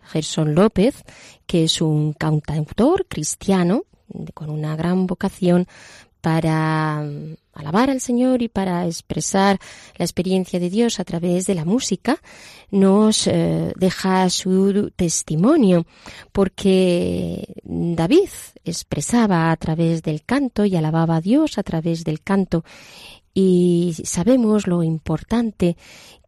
Gerson 0.03 0.55
López, 0.55 1.03
que 1.45 1.65
es 1.65 1.81
un 1.81 2.13
cantautor 2.13 3.05
cristiano 3.07 3.83
con 4.33 4.49
una 4.49 4.75
gran 4.75 5.07
vocación 5.07 5.67
para 6.21 7.01
mm, 7.01 7.35
alabar 7.53 7.89
al 7.89 7.99
Señor 7.99 8.41
y 8.41 8.47
para 8.47 8.85
expresar 8.85 9.59
la 9.97 10.05
experiencia 10.05 10.59
de 10.59 10.69
Dios 10.69 10.99
a 10.99 11.03
través 11.03 11.47
de 11.47 11.55
la 11.55 11.65
música, 11.65 12.21
nos 12.69 13.27
eh, 13.27 13.73
deja 13.75 14.29
su 14.29 14.91
testimonio, 14.95 15.85
porque 16.31 17.53
David 17.63 18.29
expresaba 18.63 19.51
a 19.51 19.57
través 19.57 20.03
del 20.03 20.23
canto 20.23 20.65
y 20.65 20.75
alababa 20.75 21.17
a 21.17 21.21
Dios 21.21 21.57
a 21.57 21.63
través 21.63 22.03
del 22.03 22.21
canto 22.21 22.63
y 23.33 23.95
sabemos 24.03 24.67
lo 24.67 24.83
importante 24.83 25.77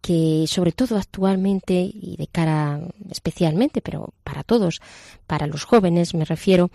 que 0.01 0.45
sobre 0.47 0.73
todo 0.73 0.97
actualmente 0.97 1.73
y 1.73 2.17
de 2.17 2.27
cara 2.27 2.81
especialmente, 3.09 3.81
pero 3.81 4.13
para 4.23 4.43
todos, 4.43 4.81
para 5.27 5.47
los 5.47 5.63
jóvenes 5.63 6.13
me 6.13 6.25
refiero, 6.25 6.71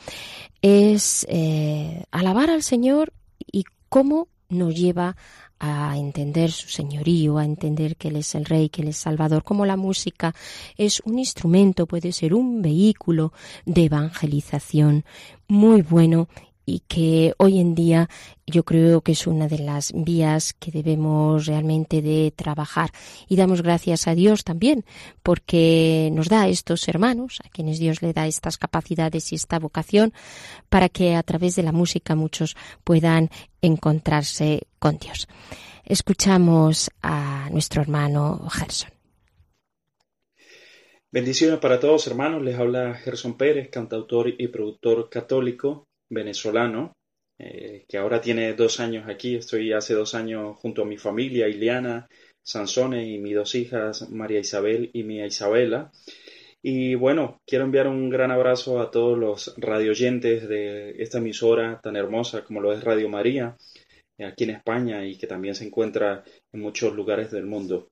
es 0.62 1.26
eh, 1.28 2.04
alabar 2.10 2.50
al 2.50 2.62
Señor 2.62 3.12
y 3.52 3.64
cómo 3.88 4.28
nos 4.48 4.74
lleva 4.74 5.16
a 5.60 5.96
entender 5.96 6.52
su 6.52 6.68
señorío, 6.68 7.38
a 7.38 7.44
entender 7.44 7.96
que 7.96 8.08
Él 8.08 8.16
es 8.16 8.34
el 8.34 8.44
Rey, 8.44 8.68
que 8.68 8.82
Él 8.82 8.88
es 8.88 8.96
Salvador, 8.96 9.42
como 9.42 9.66
la 9.66 9.76
música 9.76 10.34
es 10.76 11.00
un 11.04 11.18
instrumento, 11.18 11.86
puede 11.86 12.12
ser 12.12 12.32
un 12.32 12.62
vehículo 12.62 13.32
de 13.66 13.84
evangelización 13.84 15.04
muy 15.48 15.82
bueno 15.82 16.28
y 16.68 16.80
que 16.80 17.32
hoy 17.38 17.60
en 17.60 17.74
día 17.74 18.10
yo 18.46 18.62
creo 18.64 19.00
que 19.00 19.12
es 19.12 19.26
una 19.26 19.48
de 19.48 19.58
las 19.58 19.92
vías 19.94 20.52
que 20.52 20.70
debemos 20.70 21.46
realmente 21.46 22.02
de 22.02 22.30
trabajar. 22.36 22.90
Y 23.26 23.36
damos 23.36 23.62
gracias 23.62 24.06
a 24.06 24.14
Dios 24.14 24.44
también 24.44 24.84
porque 25.22 26.10
nos 26.12 26.28
da 26.28 26.46
estos 26.46 26.86
hermanos, 26.88 27.38
a 27.44 27.48
quienes 27.48 27.78
Dios 27.78 28.02
le 28.02 28.12
da 28.12 28.26
estas 28.26 28.58
capacidades 28.58 29.32
y 29.32 29.36
esta 29.36 29.58
vocación, 29.58 30.12
para 30.68 30.90
que 30.90 31.14
a 31.14 31.22
través 31.22 31.56
de 31.56 31.62
la 31.62 31.72
música 31.72 32.14
muchos 32.14 32.54
puedan 32.84 33.30
encontrarse 33.62 34.66
con 34.78 34.98
Dios. 34.98 35.26
Escuchamos 35.84 36.90
a 37.02 37.48
nuestro 37.50 37.80
hermano 37.80 38.46
Gerson. 38.50 38.90
Bendiciones 41.10 41.58
para 41.60 41.80
todos 41.80 42.06
hermanos, 42.06 42.42
les 42.42 42.58
habla 42.58 42.92
Gerson 42.92 43.38
Pérez, 43.38 43.70
cantautor 43.70 44.28
y 44.28 44.48
productor 44.48 45.08
católico 45.08 45.87
venezolano, 46.10 46.92
eh, 47.38 47.84
que 47.88 47.98
ahora 47.98 48.20
tiene 48.20 48.52
dos 48.54 48.80
años 48.80 49.08
aquí. 49.08 49.36
Estoy 49.36 49.72
hace 49.72 49.94
dos 49.94 50.14
años 50.14 50.56
junto 50.58 50.82
a 50.82 50.86
mi 50.86 50.98
familia, 50.98 51.48
Ileana, 51.48 52.08
Sansone 52.42 53.06
y 53.08 53.18
mis 53.18 53.34
dos 53.34 53.54
hijas, 53.54 54.10
María 54.10 54.40
Isabel 54.40 54.90
y 54.92 55.04
Mía 55.04 55.26
Isabela. 55.26 55.92
Y 56.60 56.96
bueno, 56.96 57.40
quiero 57.46 57.64
enviar 57.64 57.86
un 57.86 58.10
gran 58.10 58.32
abrazo 58.32 58.80
a 58.80 58.90
todos 58.90 59.16
los 59.16 59.54
radioyentes 59.58 60.48
de 60.48 60.90
esta 61.02 61.18
emisora 61.18 61.80
tan 61.80 61.94
hermosa 61.96 62.44
como 62.44 62.60
lo 62.60 62.72
es 62.72 62.82
Radio 62.82 63.08
María, 63.08 63.56
eh, 64.18 64.24
aquí 64.24 64.44
en 64.44 64.50
España 64.50 65.06
y 65.06 65.16
que 65.16 65.28
también 65.28 65.54
se 65.54 65.64
encuentra 65.66 66.24
en 66.52 66.60
muchos 66.60 66.94
lugares 66.94 67.30
del 67.30 67.46
mundo. 67.46 67.88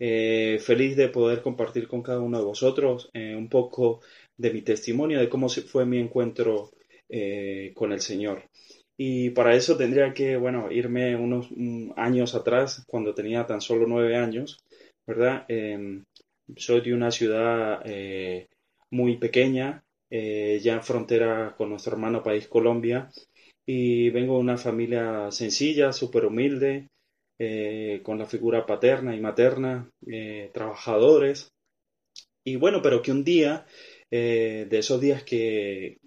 Eh, 0.00 0.58
feliz 0.60 0.96
de 0.96 1.08
poder 1.08 1.42
compartir 1.42 1.88
con 1.88 2.02
cada 2.02 2.20
uno 2.20 2.38
de 2.38 2.44
vosotros 2.44 3.10
un 3.14 3.48
poco 3.48 4.00
de 4.36 4.52
mi 4.52 4.62
testimonio, 4.62 5.18
de 5.18 5.28
cómo 5.28 5.48
fue 5.48 5.84
mi 5.86 5.98
encuentro 5.98 6.70
eh, 7.08 7.72
con 7.74 7.92
el 7.92 8.00
Señor. 8.00 8.44
Y 8.96 9.30
para 9.30 9.54
eso 9.54 9.76
tendría 9.76 10.12
que, 10.12 10.36
bueno, 10.36 10.70
irme 10.72 11.16
unos 11.16 11.48
mm, 11.50 11.92
años 11.96 12.34
atrás, 12.34 12.84
cuando 12.86 13.14
tenía 13.14 13.46
tan 13.46 13.60
solo 13.60 13.86
nueve 13.86 14.16
años, 14.16 14.58
¿verdad? 15.06 15.44
Em, 15.48 16.04
soy 16.56 16.80
de 16.80 16.94
una 16.94 17.10
ciudad 17.10 17.82
eh, 17.84 18.48
muy 18.90 19.16
pequeña, 19.18 19.82
eh, 20.10 20.60
ya 20.62 20.74
en 20.74 20.82
frontera 20.82 21.54
con 21.56 21.70
nuestro 21.70 21.92
hermano 21.92 22.22
país 22.22 22.48
Colombia, 22.48 23.10
y 23.66 24.10
vengo 24.10 24.34
de 24.34 24.40
una 24.40 24.56
familia 24.56 25.30
sencilla, 25.30 25.92
súper 25.92 26.24
humilde, 26.26 26.88
con 28.02 28.18
la 28.18 28.26
figura 28.26 28.66
paterna 28.66 29.14
y 29.14 29.20
materna, 29.20 29.88
trabajadores, 30.52 31.52
y 32.48 32.56
bueno, 32.56 32.80
pero 32.80 33.02
que 33.02 33.12
un 33.12 33.24
día 33.24 33.66
eh, 34.10 34.66
de 34.68 34.78
esos 34.78 35.00
días 35.00 35.22
que, 35.22 35.98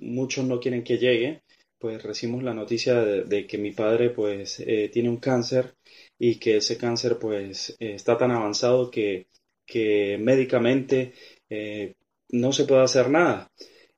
muchos 0.00 0.44
no 0.44 0.60
quieren 0.60 0.84
que 0.84 0.98
llegue, 0.98 1.42
pues 1.78 2.02
recibimos 2.02 2.42
la 2.42 2.54
noticia 2.54 2.94
de, 3.04 3.46
que 3.46 3.58
mi 3.58 3.72
padre 3.72 4.10
pues 4.10 4.60
eh, 4.60 4.88
tiene 4.92 5.10
un 5.10 5.18
cáncer 5.18 5.74
y 6.18 6.36
que 6.38 6.56
ese 6.58 6.78
cáncer 6.78 7.18
pues 7.18 7.76
está 7.78 8.16
tan 8.16 8.30
avanzado 8.30 8.90
que, 8.90 9.28
que 9.66 10.18
médicamente 10.18 11.12
eh, 11.50 11.94
no 12.30 12.52
se 12.52 12.64
puede 12.64 12.82
hacer 12.82 13.10
nada. 13.10 13.50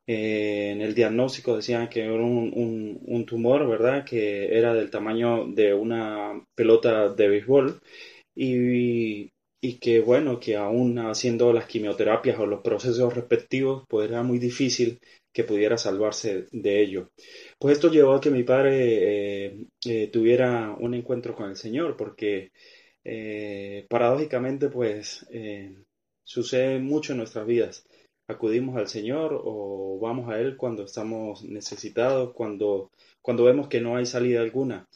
en 0.06 0.80
el 0.82 0.94
diagnóstico 0.94 1.56
decían 1.56 1.88
que 1.88 2.02
era 2.02 2.14
un, 2.14 3.00
un, 3.06 3.26
tumor, 3.26 3.68
¿verdad? 3.68 4.04
Que 4.04 4.56
era 4.56 4.74
del 4.74 4.90
tamaño 4.90 5.46
de 5.48 5.74
una 5.74 6.44
pelota 6.54 7.08
de 7.10 7.28
béisbol 7.28 7.80
y 8.34 9.30
y 9.60 9.78
que 9.78 10.00
bueno, 10.00 10.38
que 10.38 10.56
aún 10.56 10.98
haciendo 10.98 11.52
las 11.52 11.66
quimioterapias 11.66 12.38
o 12.38 12.46
los 12.46 12.60
procesos 12.62 13.14
respectivos, 13.14 13.84
pues 13.88 14.08
era 14.08 14.22
muy 14.22 14.38
difícil 14.38 15.00
que 15.32 15.44
pudiera 15.44 15.76
salvarse 15.76 16.46
de 16.52 16.82
ello. 16.82 17.10
Pues 17.58 17.76
esto 17.76 17.90
llevó 17.90 18.14
a 18.14 18.20
que 18.20 18.30
mi 18.30 18.42
padre 18.42 19.48
eh, 19.48 19.66
eh, 19.84 20.08
tuviera 20.08 20.74
un 20.78 20.94
encuentro 20.94 21.34
con 21.34 21.50
el 21.50 21.56
Señor, 21.56 21.96
porque 21.96 22.52
eh, 23.04 23.86
paradójicamente 23.88 24.68
pues 24.68 25.26
sucede 26.24 26.78
mucho 26.78 27.12
en 27.12 27.18
nuestras 27.18 27.46
vidas. 27.46 27.84
Acudimos 28.28 28.76
al 28.76 28.88
Señor 28.88 29.40
o 29.44 29.98
vamos 30.00 30.30
a 30.30 30.40
Él 30.40 30.56
cuando 30.56 30.84
estamos 30.84 31.44
necesitados, 31.44 32.32
cuando, 32.32 32.90
cuando 33.22 33.44
vemos 33.44 33.68
que 33.68 33.80
no 33.80 33.96
hay 33.96 34.06
salida 34.06 34.40
alguna. 34.40 34.88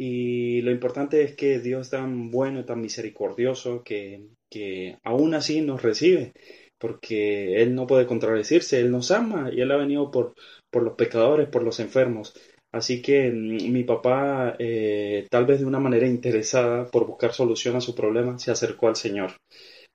Y 0.00 0.62
lo 0.62 0.70
importante 0.70 1.22
es 1.24 1.34
que 1.34 1.58
Dios 1.58 1.86
es 1.88 1.90
tan 1.90 2.30
bueno, 2.30 2.64
tan 2.64 2.80
misericordioso, 2.80 3.82
que, 3.82 4.28
que 4.48 4.96
aún 5.02 5.34
así 5.34 5.60
nos 5.60 5.82
recibe, 5.82 6.32
porque 6.78 7.60
Él 7.60 7.74
no 7.74 7.86
puede 7.86 8.06
contradecirse, 8.06 8.78
Él 8.80 8.92
nos 8.92 9.10
ama 9.10 9.50
y 9.52 9.60
Él 9.60 9.72
ha 9.72 9.76
venido 9.76 10.10
por, 10.10 10.34
por 10.70 10.84
los 10.84 10.94
pecadores, 10.94 11.48
por 11.48 11.64
los 11.64 11.80
enfermos. 11.80 12.32
Así 12.72 13.02
que 13.02 13.30
mm, 13.30 13.72
mi 13.72 13.84
papá, 13.84 14.54
eh, 14.58 15.26
tal 15.30 15.46
vez 15.46 15.60
de 15.60 15.66
una 15.66 15.80
manera 15.80 16.06
interesada 16.06 16.86
por 16.86 17.06
buscar 17.06 17.32
solución 17.32 17.76
a 17.76 17.80
su 17.80 17.94
problema, 17.94 18.38
se 18.38 18.52
acercó 18.52 18.88
al 18.88 18.96
Señor, 18.96 19.32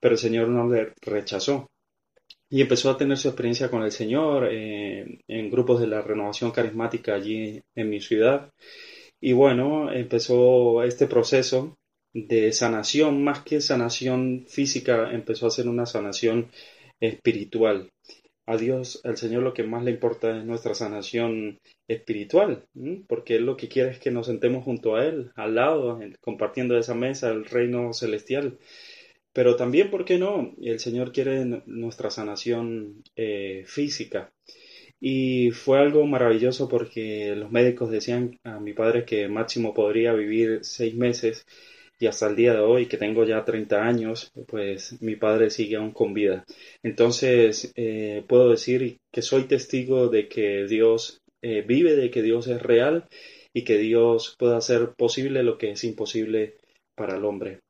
pero 0.00 0.14
el 0.14 0.18
Señor 0.18 0.48
no 0.48 0.68
le 0.68 0.92
rechazó. 1.00 1.66
Y 2.50 2.60
empezó 2.60 2.90
a 2.90 2.96
tener 2.96 3.16
su 3.16 3.28
experiencia 3.28 3.70
con 3.70 3.82
el 3.82 3.90
Señor 3.90 4.48
eh, 4.50 5.18
en 5.26 5.50
grupos 5.50 5.80
de 5.80 5.86
la 5.88 6.02
renovación 6.02 6.50
carismática 6.52 7.14
allí 7.14 7.60
en 7.74 7.90
mi 7.90 8.00
ciudad. 8.00 8.50
Y 9.26 9.32
bueno, 9.32 9.90
empezó 9.90 10.82
este 10.82 11.06
proceso 11.06 11.78
de 12.12 12.52
sanación, 12.52 13.24
más 13.24 13.40
que 13.40 13.62
sanación 13.62 14.44
física, 14.46 15.10
empezó 15.14 15.46
a 15.46 15.50
ser 15.50 15.66
una 15.66 15.86
sanación 15.86 16.50
espiritual. 17.00 17.90
A 18.44 18.58
Dios, 18.58 19.00
al 19.02 19.16
Señor 19.16 19.42
lo 19.42 19.54
que 19.54 19.62
más 19.62 19.82
le 19.82 19.92
importa 19.92 20.36
es 20.36 20.44
nuestra 20.44 20.74
sanación 20.74 21.56
espiritual, 21.88 22.66
porque 23.08 23.36
Él 23.36 23.46
lo 23.46 23.56
que 23.56 23.68
quiere 23.68 23.92
es 23.92 23.98
que 23.98 24.10
nos 24.10 24.26
sentemos 24.26 24.62
junto 24.62 24.94
a 24.94 25.06
Él, 25.06 25.32
al 25.36 25.54
lado, 25.54 25.98
compartiendo 26.20 26.76
esa 26.76 26.94
mesa, 26.94 27.30
el 27.30 27.46
reino 27.46 27.94
celestial. 27.94 28.58
Pero 29.32 29.56
también, 29.56 29.90
¿por 29.90 30.04
qué 30.04 30.18
no? 30.18 30.52
El 30.60 30.80
Señor 30.80 31.12
quiere 31.12 31.46
nuestra 31.64 32.10
sanación 32.10 33.02
eh, 33.16 33.64
física. 33.64 34.34
Y 35.00 35.50
fue 35.50 35.78
algo 35.78 36.06
maravilloso 36.06 36.68
porque 36.68 37.34
los 37.36 37.50
médicos 37.50 37.90
decían 37.90 38.38
a 38.44 38.58
mi 38.58 38.72
padre 38.72 39.04
que 39.04 39.28
máximo 39.28 39.74
podría 39.74 40.14
vivir 40.14 40.60
seis 40.62 40.94
meses 40.94 41.44
y 41.98 42.06
hasta 42.06 42.26
el 42.26 42.36
día 42.36 42.52
de 42.54 42.60
hoy, 42.60 42.86
que 42.86 42.96
tengo 42.96 43.24
ya 43.24 43.44
30 43.44 43.82
años, 43.82 44.32
pues 44.46 45.00
mi 45.00 45.16
padre 45.16 45.50
sigue 45.50 45.76
aún 45.76 45.92
con 45.92 46.12
vida. 46.12 46.44
Entonces, 46.82 47.72
eh, 47.76 48.24
puedo 48.28 48.50
decir 48.50 48.98
que 49.12 49.22
soy 49.22 49.44
testigo 49.44 50.08
de 50.08 50.28
que 50.28 50.66
Dios 50.66 51.22
eh, 51.42 51.62
vive, 51.62 51.94
de 51.96 52.10
que 52.10 52.22
Dios 52.22 52.46
es 52.48 52.60
real 52.60 53.06
y 53.52 53.64
que 53.64 53.78
Dios 53.78 54.34
puede 54.38 54.56
hacer 54.56 54.94
posible 54.96 55.42
lo 55.42 55.56
que 55.56 55.70
es 55.70 55.84
imposible 55.84 56.56
para 56.94 57.16
el 57.16 57.24
hombre. 57.24 57.60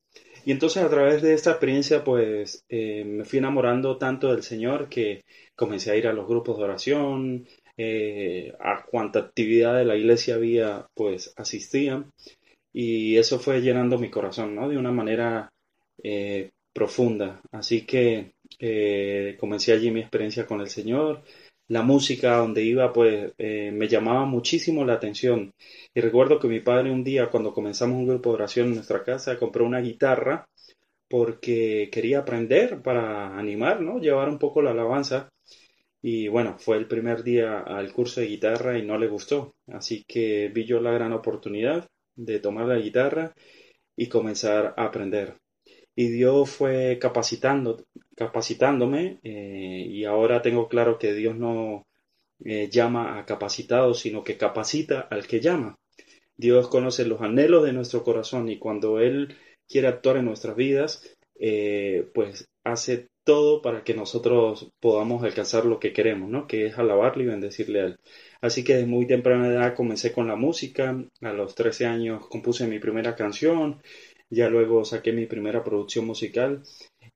Y 0.45 0.53
entonces 0.53 0.83
a 0.83 0.91
través 0.91 1.23
de 1.23 1.35
esta 1.35 1.51
experiencia 1.51 2.05
pues 2.05 2.65
eh, 2.69 3.05
me 3.05 3.25
fui 3.25 3.39
enamorando 3.39 3.97
tanto 3.97 4.31
del 4.33 4.43
Señor 4.43 4.89
que 4.89 5.25
comencé 5.57 5.91
a 5.91 5.97
ir 5.97 6.07
a 6.07 6.13
los 6.13 6.27
grupos 6.27 6.59
de 6.59 6.65
oración, 6.65 7.47
eh, 7.77 8.53
a 8.61 8.85
cuánta 8.85 9.21
actividad 9.21 9.77
de 9.77 9.85
la 9.85 9.97
iglesia 9.97 10.35
había 10.35 10.87
pues 10.95 11.33
asistía 11.37 12.05
y 12.73 13.17
eso 13.17 13.39
fue 13.39 13.61
llenando 13.61 13.99
mi 13.99 14.11
corazón, 14.11 14.55
¿no? 14.55 14.69
De 14.69 14.77
una 14.77 14.93
manera 14.93 15.49
eh, 16.03 16.51
profunda. 16.73 17.41
Así 17.53 17.87
que 17.87 18.33
comencé 19.39 19.73
allí 19.73 19.91
mi 19.91 20.01
experiencia 20.01 20.47
con 20.47 20.61
el 20.61 20.69
Señor, 20.69 21.23
la 21.69 21.83
música 21.83 22.37
donde 22.37 22.63
iba 22.65 22.93
pues 22.93 23.33
eh, 23.39 23.71
me 23.73 23.89
llamaba 23.89 24.25
muchísimo 24.25 24.85
la 24.85 24.95
atención. 24.95 25.53
Y 25.95 26.01
recuerdo 26.01 26.39
que 26.39 26.49
mi 26.49 26.61
padre 26.61 26.91
un 26.91 27.05
día 27.05 27.31
cuando 27.31 27.53
comenzamos 27.53 27.97
un 27.97 28.07
grupo 28.07 28.31
de 28.31 28.35
oración 28.37 28.69
en 28.69 28.75
nuestra 28.77 29.03
casa 29.05 29.39
compró 29.39 29.65
una 29.65 29.81
guitarra 29.81 30.47
porque 31.09 31.91
quería 31.93 32.21
aprender 32.21 32.83
para 32.83 33.39
animar, 33.39 33.81
¿no? 33.81 33.99
Llevar 33.99 34.29
un 34.29 34.39
poco 34.39 34.63
la 34.63 34.73
alabanza. 34.73 35.29
Y 36.03 36.29
bueno, 36.29 36.57
fue 36.59 36.77
el 36.77 36.87
primer 36.87 37.23
día 37.23 37.61
al 37.61 37.93
curso 37.93 38.21
de 38.21 38.27
guitarra 38.27 38.79
y 38.79 38.83
no 38.83 38.99
le 38.99 39.09
gustó, 39.09 39.55
así 39.69 40.05
que 40.07 40.51
vi 40.55 40.65
yo 40.67 40.81
la 40.81 40.93
gran 40.93 41.13
oportunidad 41.13 41.87
de 42.15 42.41
tomar 42.41 42.67
la 42.67 42.77
guitarra 42.77 43.33
y 43.97 44.09
comenzar 44.09 44.75
a 44.77 44.85
aprender. 44.85 45.37
Y 45.97 46.09
Dios 46.09 46.51
fue 46.51 46.99
capacitando, 47.01 47.85
capacitándome 48.17 49.19
eh, 49.23 49.87
y 49.89 50.05
ahora 50.05 50.43
tengo 50.43 50.69
claro 50.69 50.99
que 50.99 51.13
Dios 51.15 51.37
no 51.37 51.87
eh, 52.45 52.69
llama 52.71 53.19
a 53.19 53.27
capacitados, 53.27 54.01
sino 54.01 54.25
que 54.25 54.37
capacita 54.37 55.01
al 55.01 55.27
que 55.27 55.41
llama. 55.41 55.77
Dios 56.37 56.69
conoce 56.69 57.05
los 57.07 57.21
anhelos 57.21 57.65
de 57.65 57.73
nuestro 57.73 58.03
corazón 58.03 58.49
y 58.49 58.59
cuando 58.59 59.01
Él 59.01 59.37
quiere 59.69 59.89
actuar 59.89 60.17
en 60.19 60.27
nuestras 60.27 60.57
vidas, 60.57 61.17
eh, 61.39 62.09
pues 62.15 62.47
hace 62.65 63.09
todo 63.25 63.63
para 63.63 63.85
que 63.85 63.95
nosotros 63.95 64.71
podamos 64.81 65.23
alcanzar 65.25 65.65
lo 65.65 65.81
que 65.81 65.93
queremos, 65.93 66.29
¿no? 66.29 66.47
Que 66.47 66.67
es 66.67 66.79
alabarle 66.79 67.25
y 67.25 67.27
bendecirle 67.29 67.81
a 67.81 67.85
Él. 67.87 67.97
Así 68.41 68.65
que 68.65 68.75
desde 68.75 68.87
muy 68.87 69.07
temprana 69.07 69.49
edad 69.49 69.75
comencé 69.75 70.13
con 70.13 70.29
la 70.29 70.37
música, 70.37 70.97
a 71.23 71.33
los 71.33 71.55
13 71.55 71.87
años 71.87 72.27
compuse 72.29 72.67
mi 72.67 72.79
primera 72.79 73.17
canción, 73.17 73.81
ya 74.31 74.49
luego 74.49 74.85
saqué 74.85 75.13
mi 75.13 75.27
primera 75.27 75.65
producción 75.65 76.07
musical 76.07 76.63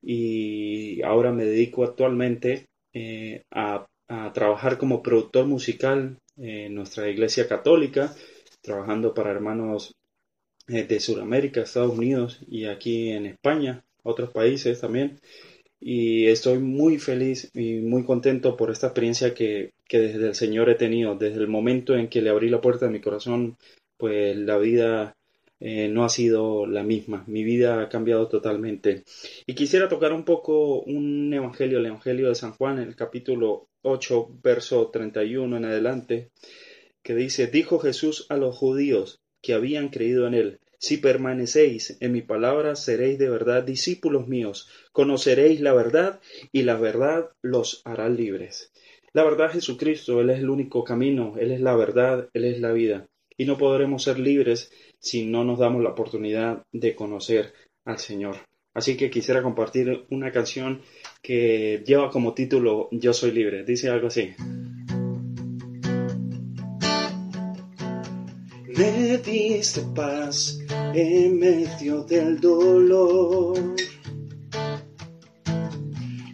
y 0.01 1.01
ahora 1.01 1.31
me 1.31 1.45
dedico 1.45 1.83
actualmente 1.83 2.67
eh, 2.93 3.43
a, 3.51 3.85
trabajar 4.33 4.79
como 4.79 5.03
productor 5.03 5.45
musical 5.45 6.17
en 6.35 6.73
nuestra 6.73 7.07
iglesia 7.11 7.47
católica, 7.47 8.15
trabajando 8.61 9.13
para 9.13 9.29
hermanos 9.29 9.93
eh, 10.67 10.83
de 10.83 10.99
Sudamérica, 10.99 11.61
Estados 11.61 11.95
Unidos 11.95 12.39
y 12.47 12.65
aquí 12.65 13.11
en 13.11 13.27
España, 13.27 13.83
otros 14.01 14.31
países 14.31 14.81
también. 14.81 15.19
Y 15.79 16.25
estoy 16.25 16.57
muy 16.57 16.97
feliz 16.97 17.51
y 17.53 17.75
muy 17.75 18.03
contento 18.03 18.57
por 18.57 18.71
esta 18.71 18.87
experiencia 18.87 19.35
que, 19.35 19.73
que 19.87 19.99
desde 19.99 20.27
el 20.27 20.35
Señor 20.35 20.69
he 20.69 20.75
tenido. 20.75 21.15
Desde 21.15 21.39
el 21.41 21.47
momento 21.47 21.95
en 21.95 22.09
que 22.09 22.23
le 22.23 22.31
abrí 22.31 22.49
la 22.49 22.61
puerta 22.61 22.87
de 22.87 22.91
mi 22.91 23.01
corazón, 23.01 23.57
pues 23.97 24.35
la 24.35 24.57
vida 24.57 25.13
eh, 25.59 25.87
no 25.89 26.05
ha 26.05 26.09
sido 26.09 26.65
la 26.65 26.83
misma. 26.83 27.23
Mi 27.27 27.43
vida 27.43 27.81
ha 27.81 27.89
cambiado 27.89 28.27
totalmente. 28.27 29.03
Y 29.45 29.55
quisiera 29.55 29.89
tocar 29.89 30.13
un 30.13 30.23
poco 30.23 30.81
un 30.81 31.33
evangelio, 31.33 31.79
el 31.79 31.85
evangelio 31.87 32.29
de 32.29 32.35
San 32.35 32.53
Juan, 32.53 32.79
en 32.79 32.87
el 32.87 32.95
capítulo 32.95 33.69
8, 33.81 34.39
verso 34.43 34.89
31 34.89 35.57
en 35.57 35.65
adelante, 35.65 36.31
que 37.01 37.15
dice, 37.15 37.47
dijo 37.47 37.79
Jesús 37.79 38.25
a 38.29 38.37
los 38.37 38.55
judíos 38.55 39.21
que 39.41 39.53
habían 39.53 39.89
creído 39.89 40.27
en 40.27 40.33
él, 40.33 40.59
si 40.81 40.95
permanecéis 40.95 41.97
en 41.99 42.13
mi 42.13 42.21
palabra, 42.21 42.77
seréis 42.77 43.19
de 43.19 43.29
verdad 43.29 43.63
discípulos 43.63 44.29
míos, 44.29 44.69
conoceréis 44.93 45.59
la 45.59 45.73
verdad 45.73 46.21
y 46.53 46.63
la 46.63 46.77
verdad 46.77 47.31
los 47.41 47.81
hará 47.83 48.07
libres. 48.07 48.71
La 49.11 49.25
verdad 49.25 49.51
Jesucristo, 49.51 50.21
Él 50.21 50.29
es 50.29 50.39
el 50.39 50.49
único 50.49 50.85
camino, 50.85 51.35
Él 51.37 51.51
es 51.51 51.59
la 51.59 51.75
verdad, 51.75 52.29
Él 52.33 52.45
es 52.45 52.61
la 52.61 52.71
vida. 52.71 53.09
Y 53.35 53.43
no 53.43 53.57
podremos 53.57 54.03
ser 54.03 54.19
libres 54.19 54.71
si 54.99 55.25
no 55.25 55.43
nos 55.43 55.59
damos 55.59 55.81
la 55.81 55.91
oportunidad 55.91 56.63
de 56.71 56.95
conocer 56.95 57.53
al 57.85 57.99
Señor. 57.99 58.37
Así 58.73 58.95
que 58.95 59.09
quisiera 59.09 59.41
compartir 59.41 60.05
una 60.09 60.31
canción 60.31 60.81
que 61.21 61.83
lleva 61.85 62.09
como 62.11 62.33
título 62.33 62.87
Yo 62.91 63.13
soy 63.13 63.31
libre. 63.31 63.63
Dice 63.63 63.89
algo 63.89 64.07
así. 64.07 64.33
Me 68.67 69.17
diste 69.17 69.81
paz 69.93 70.59
en 70.93 71.39
medio 71.39 72.03
del 72.03 72.39
dolor. 72.39 73.75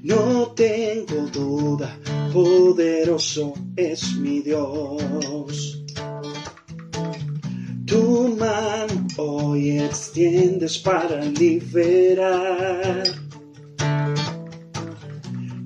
No 0.04 0.52
tengo 0.52 1.28
duda, 1.34 2.00
poderoso 2.32 3.56
es 3.76 4.18
mi 4.18 4.42
Dios. 4.42 5.75
Hoy 9.56 9.80
extiendes 9.80 10.78
para 10.78 11.24
liberar. 11.24 13.04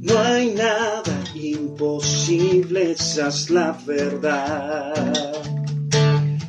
No 0.02 0.20
hay 0.20 0.54
nada 0.54 1.24
imposible, 1.34 2.92
esa 2.92 3.30
es 3.30 3.50
la 3.50 3.72
verdad. 3.86 5.34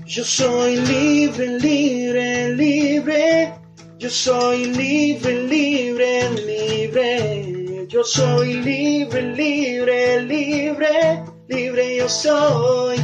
Yo 0.07 0.25
soy 0.25 0.77
libre, 0.77 1.59
libre, 1.59 2.55
libre. 2.55 3.55
Yo 3.99 4.11
soy 4.11 4.67
libre, 4.67 5.43
libre, 5.45 6.31
libre. 6.47 7.87
Yo 7.89 8.05
soy 8.05 8.55
libre, 8.55 9.23
libre, 9.35 10.23
libre, 10.23 11.25
libre 11.49 11.97
yo 11.97 12.09
soy. 12.09 12.97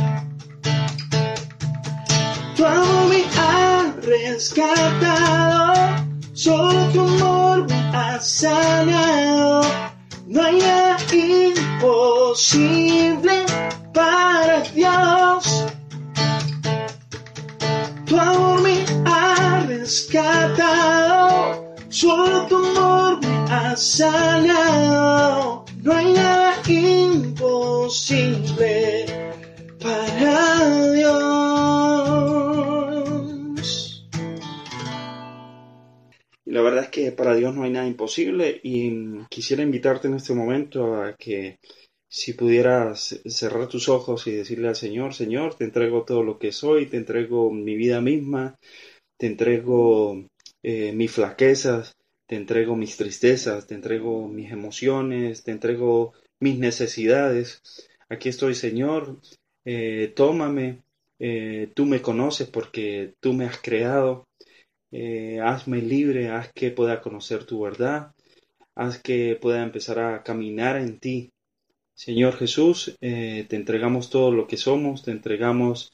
Tu 2.56 2.64
amor 2.64 2.95
rescatado, 4.06 6.06
solo 6.32 6.88
tu 6.92 7.00
amor 7.00 7.68
me 7.68 7.74
ha 7.92 8.18
sanado. 8.20 9.62
No 10.26 10.42
hay 10.42 10.58
nada 10.58 10.96
imposible 11.12 13.44
para 13.92 14.60
Dios. 14.74 15.66
Tu 18.06 18.18
amor 18.18 18.62
me 18.62 18.84
ha 19.06 19.64
rescatado, 19.66 21.74
solo 21.88 22.46
tu 22.46 22.56
amor 22.56 23.18
me 23.20 23.52
ha 23.52 23.76
sanado. 23.76 25.64
No 25.82 25.92
hay 25.92 26.12
nada 26.12 26.54
imposible 26.68 29.06
para 29.80 30.92
Dios. 30.92 31.45
La 36.56 36.62
verdad 36.62 36.84
es 36.84 36.88
que 36.88 37.12
para 37.12 37.34
Dios 37.34 37.54
no 37.54 37.64
hay 37.64 37.70
nada 37.70 37.86
imposible 37.86 38.62
y 38.62 38.90
quisiera 39.28 39.62
invitarte 39.62 40.08
en 40.08 40.14
este 40.14 40.32
momento 40.32 40.94
a 40.94 41.14
que 41.14 41.58
si 42.08 42.32
pudieras 42.32 43.20
cerrar 43.26 43.68
tus 43.68 43.90
ojos 43.90 44.26
y 44.26 44.32
decirle 44.32 44.68
al 44.68 44.74
Señor, 44.74 45.12
Señor, 45.12 45.56
te 45.56 45.64
entrego 45.64 46.06
todo 46.06 46.22
lo 46.22 46.38
que 46.38 46.52
soy, 46.52 46.86
te 46.86 46.96
entrego 46.96 47.50
mi 47.50 47.76
vida 47.76 48.00
misma, 48.00 48.56
te 49.18 49.26
entrego 49.26 50.24
eh, 50.62 50.92
mis 50.94 51.12
flaquezas, 51.12 51.92
te 52.26 52.36
entrego 52.36 52.74
mis 52.74 52.96
tristezas, 52.96 53.66
te 53.66 53.74
entrego 53.74 54.26
mis 54.26 54.50
emociones, 54.50 55.44
te 55.44 55.50
entrego 55.50 56.14
mis 56.40 56.58
necesidades. 56.58 57.60
Aquí 58.08 58.30
estoy, 58.30 58.54
Señor, 58.54 59.20
eh, 59.66 60.10
tómame, 60.16 60.80
eh, 61.18 61.70
tú 61.74 61.84
me 61.84 62.00
conoces 62.00 62.48
porque 62.48 63.12
tú 63.20 63.34
me 63.34 63.44
has 63.44 63.58
creado, 63.58 64.24
eh, 64.92 65.40
hazme 65.42 65.82
libre, 65.82 66.30
haz 66.30 66.52
que 66.52 66.70
pueda 66.70 67.00
conocer 67.00 67.44
tu 67.44 67.62
verdad, 67.62 68.12
haz 68.74 68.98
que 68.98 69.36
pueda 69.40 69.62
empezar 69.62 69.98
a 69.98 70.22
caminar 70.22 70.76
en 70.76 70.98
ti. 70.98 71.30
Señor 71.94 72.36
Jesús, 72.36 72.94
te 73.00 73.46
entregamos 73.56 74.10
todo 74.10 74.30
lo 74.30 74.46
que 74.46 74.58
somos, 74.58 75.02
te 75.02 75.12
entregamos 75.12 75.92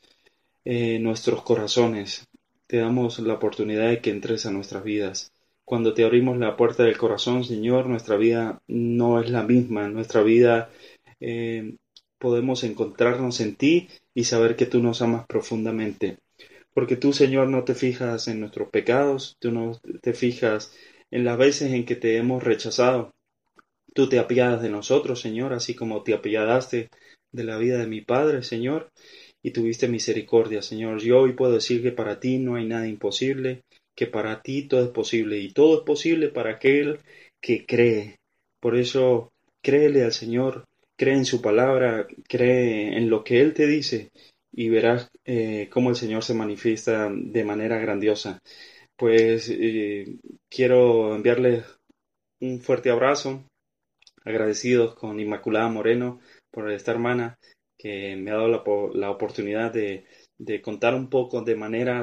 nuestros 0.65 1.43
corazones, 1.43 2.27
te 2.67 2.79
damos 2.79 3.21
la 3.21 3.35
oportunidad 3.35 3.89
de 3.89 4.01
que 4.01 4.11
entres 4.11 4.45
a 4.47 4.51
nuestras 4.51 4.83
vidas. 4.83 5.33
Cuando 5.65 5.95
te 5.95 6.05
abrimos 6.05 6.39
la 6.39 6.57
puerta 6.57 6.83
del 6.83 6.99
corazón, 6.99 7.45
Señor, 7.45 7.87
nuestra 7.87 8.17
vida 8.17 8.61
no 8.67 9.21
es 9.21 9.31
la 9.31 9.45
misma, 9.45 9.89
nuestra 9.89 10.23
vida 10.23 10.71
podemos 12.19 12.63
encontrarnos 12.63 13.41
en 13.41 13.57
ti 13.57 13.89
y 14.15 14.25
saber 14.25 14.55
que 14.55 14.67
tú 14.67 14.81
nos 14.81 15.03
amas 15.03 15.27
profundamente. 15.27 16.19
Porque 16.75 16.97
tú, 16.97 17.13
Señor, 17.13 17.49
no 17.49 17.65
te 17.65 17.75
fijas 17.75 18.29
en 18.29 18.41
nuestros 18.41 18.69
pecados, 18.71 19.37
tú 19.39 19.51
no 19.51 19.81
te 20.01 20.15
fijas 20.15 20.73
en 21.11 21.25
las 21.25 21.37
veces 21.37 21.73
en 21.73 21.85
que 21.85 21.97
te 21.97 22.17
hemos 22.17 22.43
rechazado. 22.43 23.11
Tú 23.95 24.09
te 24.09 24.19
apiadas 24.19 24.63
de 24.63 24.71
nosotros, 24.71 25.21
Señor, 25.21 25.53
así 25.53 25.75
como 25.75 26.03
te 26.03 26.15
apiadaste 26.15 26.89
de 27.31 27.45
la 27.45 27.59
vida 27.59 27.79
de 27.79 27.87
mi 27.87 28.01
Padre, 28.01 28.43
Señor, 28.43 28.89
y 29.43 29.51
tuviste 29.51 29.89
misericordia, 29.89 30.63
Señor. 30.63 31.01
Yo 31.03 31.21
hoy 31.21 31.35
puedo 31.35 31.53
decir 31.53 31.83
que 31.83 31.93
para 31.93 32.21
ti 32.21 32.39
no 32.39 32.55
hay 32.55 32.67
nada 32.67 32.89
imposible, 32.89 33.63
que 33.95 34.07
para 34.07 34.41
ti 34.41 34.63
todo 34.63 34.85
es 34.85 34.91
posible, 34.91 35.39
y 35.39 35.53
todo 35.53 35.79
es 35.79 35.85
posible 35.85 36.29
para 36.29 36.53
aquel 36.53 37.01
que 37.41 37.67
cree. 37.67 38.17
Por 38.61 38.77
eso, 38.77 39.31
créele 39.63 40.05
al 40.05 40.13
Señor, 40.13 40.65
cree 40.97 41.15
en 41.15 41.27
su 41.27 41.43
palabra, 41.43 42.07
cree 42.29 42.97
en 42.97 43.11
lo 43.11 43.25
que 43.25 43.41
Él 43.41 43.53
te 43.53 43.67
dice, 43.67 44.11
y 44.53 44.69
verás 44.71 45.11
eh, 45.25 45.69
cómo 45.71 45.91
el 45.91 45.97
Señor 45.97 46.25
se 46.25 46.35
manifiesta 46.35 47.11
de 47.13 47.45
manera 47.45 47.79
grandiosa. 47.79 48.41
Pues 48.97 49.49
eh, 49.51 50.17
quiero 50.49 51.15
enviarles 51.15 51.65
un 52.41 52.61
fuerte 52.61 52.91
abrazo, 52.91 53.45
agradecidos 54.25 54.95
con 54.95 55.21
Inmaculada 55.21 55.69
Moreno 55.69 56.21
por 56.51 56.71
esta 56.71 56.93
hermana 56.93 57.37
que 57.79 58.15
me 58.17 58.31
ha 58.31 58.35
dado 58.35 58.49
la, 58.49 58.63
la 58.95 59.11
oportunidad 59.11 59.73
de, 59.73 60.05
de, 60.39 60.63
contar 60.63 60.95
un 60.95 61.09
poco 61.11 61.43
de 61.43 61.57
manera 61.57 62.03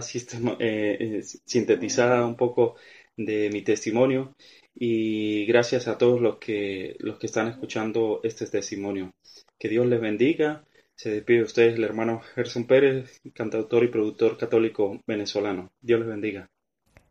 eh, 0.60 1.22
sintetizada 1.46 2.26
un 2.26 2.36
poco 2.36 2.76
de 3.16 3.50
mi 3.50 3.62
testimonio 3.62 4.34
y 4.76 5.46
gracias 5.46 5.88
a 5.88 5.98
todos 5.98 6.22
los 6.22 6.38
que, 6.38 6.96
los 7.00 7.18
que 7.18 7.28
están 7.28 7.48
escuchando 7.48 8.20
este 8.24 8.46
testimonio. 8.48 9.12
Que 9.58 9.70
Dios 9.70 9.86
les 9.86 10.02
bendiga 10.02 10.66
se 11.00 11.12
despide 11.12 11.38
de 11.38 11.44
ustedes 11.46 11.76
el 11.76 11.86
hermano 11.86 12.20
Gerson 12.36 12.66
Pérez, 12.66 13.22
cantautor 13.34 13.86
y 13.86 13.88
productor 13.88 14.38
católico 14.38 15.00
venezolano. 15.08 15.72
Dios 15.80 16.02
les 16.02 16.10
bendiga. 16.10 16.50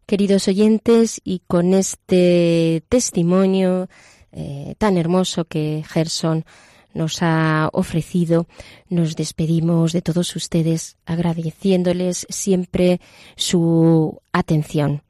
Queridos 0.05 0.47
oyentes, 0.47 1.23
y 1.25 1.41
con 1.47 1.73
este 1.73 2.83
testimonio 2.91 3.89
eh, 4.31 4.75
tan 4.77 4.99
hermoso 4.99 5.47
que 5.47 5.85
Gerson 5.89 6.45
nos 6.93 7.23
ha 7.23 7.71
ofrecido, 7.73 8.47
nos 8.91 9.17
despedimos 9.17 9.95
de 9.95 10.03
todos 10.03 10.37
ustedes 10.37 10.99
agradeciéndoles 11.07 12.27
siempre 12.29 13.01
su 13.37 14.21
atención. 14.33 15.03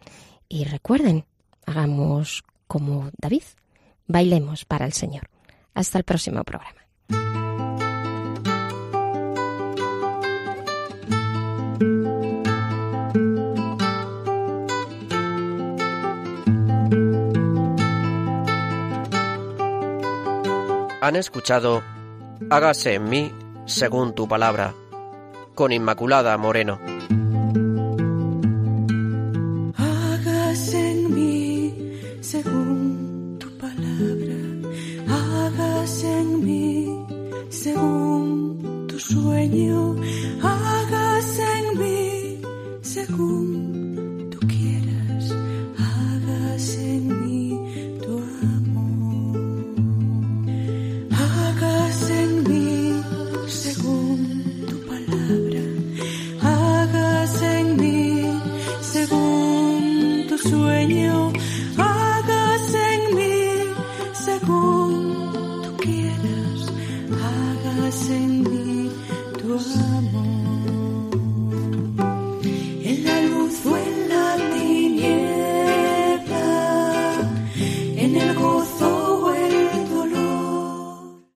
Y 0.49 0.64
recuerden, 0.64 1.24
hagamos 1.66 2.45
como 2.68 3.11
David, 3.18 3.43
bailemos 4.07 4.64
para 4.64 4.87
el 4.87 4.93
Señor. 4.93 5.29
Hasta 5.74 5.99
el 5.99 6.05
próximo 6.05 6.45
programa. 6.45 7.48
han 21.09 21.17
escuchado 21.17 21.83
Hágase 22.51 22.95
en 22.95 23.09
mí 23.09 23.33
según 23.65 24.15
tu 24.15 24.29
palabra, 24.29 24.75
con 25.55 25.73
Inmaculada 25.73 26.37
Moreno. 26.37 26.79
Hágase 29.75 30.91
en 30.93 31.15
mí 31.15 31.99
según 32.21 33.39
tu 33.41 33.49
palabra, 33.59 34.37
hágase 35.09 36.19
en 36.21 36.45
mí 36.45 37.07
según 37.49 38.87
tu 38.87 38.99
sueño, 38.99 39.97
hágase 40.43 41.45
en 41.59 41.79
mí 41.79 42.43
según 42.83 43.88